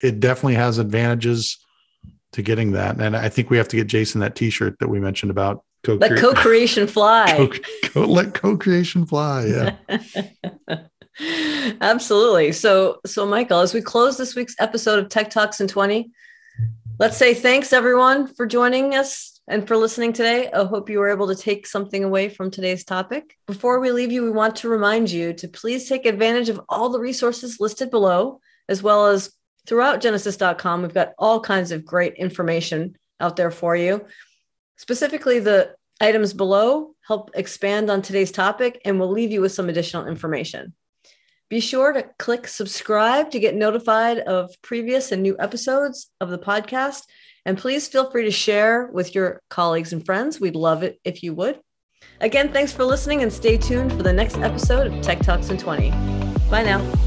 It 0.00 0.20
definitely 0.20 0.54
has 0.54 0.78
advantages 0.78 1.58
to 2.36 2.42
getting 2.42 2.72
that. 2.72 3.00
And 3.00 3.16
I 3.16 3.30
think 3.30 3.48
we 3.48 3.56
have 3.56 3.68
to 3.68 3.76
get 3.76 3.86
Jason 3.86 4.20
that 4.20 4.36
T-shirt 4.36 4.78
that 4.78 4.88
we 4.88 5.00
mentioned 5.00 5.30
about 5.30 5.64
co- 5.82 5.94
let 5.94 6.18
co-creation 6.18 6.86
fly. 6.86 7.34
Co- 7.34 7.88
co- 7.88 8.04
let 8.04 8.34
co-creation 8.34 9.06
fly. 9.06 9.46
Yeah. 9.46 10.78
Absolutely. 11.80 12.52
So, 12.52 13.00
so 13.06 13.24
Michael, 13.24 13.60
as 13.60 13.72
we 13.72 13.80
close 13.80 14.18
this 14.18 14.36
week's 14.36 14.54
episode 14.58 14.98
of 14.98 15.08
Tech 15.08 15.30
Talks 15.30 15.62
in 15.62 15.66
20, 15.66 16.10
let's 16.98 17.16
say 17.16 17.32
thanks 17.32 17.72
everyone 17.72 18.26
for 18.26 18.44
joining 18.44 18.94
us 18.94 19.40
and 19.48 19.66
for 19.66 19.78
listening 19.78 20.12
today. 20.12 20.50
I 20.52 20.64
hope 20.64 20.90
you 20.90 20.98
were 20.98 21.08
able 21.08 21.28
to 21.28 21.34
take 21.34 21.66
something 21.66 22.04
away 22.04 22.28
from 22.28 22.50
today's 22.50 22.84
topic. 22.84 23.34
Before 23.46 23.80
we 23.80 23.92
leave 23.92 24.12
you, 24.12 24.24
we 24.24 24.30
want 24.30 24.56
to 24.56 24.68
remind 24.68 25.10
you 25.10 25.32
to 25.32 25.48
please 25.48 25.88
take 25.88 26.04
advantage 26.04 26.50
of 26.50 26.60
all 26.68 26.90
the 26.90 27.00
resources 27.00 27.60
listed 27.60 27.90
below, 27.90 28.40
as 28.68 28.82
well 28.82 29.06
as 29.06 29.32
throughout 29.66 30.00
genesys.com, 30.00 30.82
We've 30.82 30.94
got 30.94 31.12
all 31.18 31.40
kinds 31.40 31.72
of 31.72 31.84
great 31.84 32.14
information 32.14 32.96
out 33.20 33.36
there 33.36 33.50
for 33.50 33.76
you. 33.76 34.06
Specifically, 34.76 35.38
the 35.38 35.74
items 36.00 36.32
below 36.32 36.94
help 37.06 37.30
expand 37.34 37.90
on 37.90 38.02
today's 38.02 38.32
topic 38.32 38.80
and 38.84 39.00
we'll 39.00 39.10
leave 39.10 39.30
you 39.30 39.40
with 39.40 39.52
some 39.52 39.68
additional 39.68 40.06
information. 40.06 40.74
Be 41.48 41.60
sure 41.60 41.92
to 41.92 42.04
click 42.18 42.48
subscribe 42.48 43.30
to 43.30 43.38
get 43.38 43.54
notified 43.54 44.18
of 44.18 44.50
previous 44.62 45.12
and 45.12 45.22
new 45.22 45.36
episodes 45.38 46.10
of 46.20 46.28
the 46.28 46.38
podcast. 46.38 47.04
And 47.44 47.56
please 47.56 47.86
feel 47.86 48.10
free 48.10 48.24
to 48.24 48.32
share 48.32 48.88
with 48.92 49.14
your 49.14 49.40
colleagues 49.48 49.92
and 49.92 50.04
friends. 50.04 50.40
We'd 50.40 50.56
love 50.56 50.82
it 50.82 50.98
if 51.04 51.22
you 51.22 51.32
would. 51.34 51.60
Again, 52.20 52.52
thanks 52.52 52.72
for 52.72 52.84
listening 52.84 53.22
and 53.22 53.32
stay 53.32 53.56
tuned 53.56 53.92
for 53.92 54.02
the 54.02 54.12
next 54.12 54.38
episode 54.38 54.92
of 54.92 55.00
Tech 55.02 55.20
Talks 55.20 55.50
in 55.50 55.56
20. 55.56 55.90
Bye 56.50 56.64
now. 56.64 57.05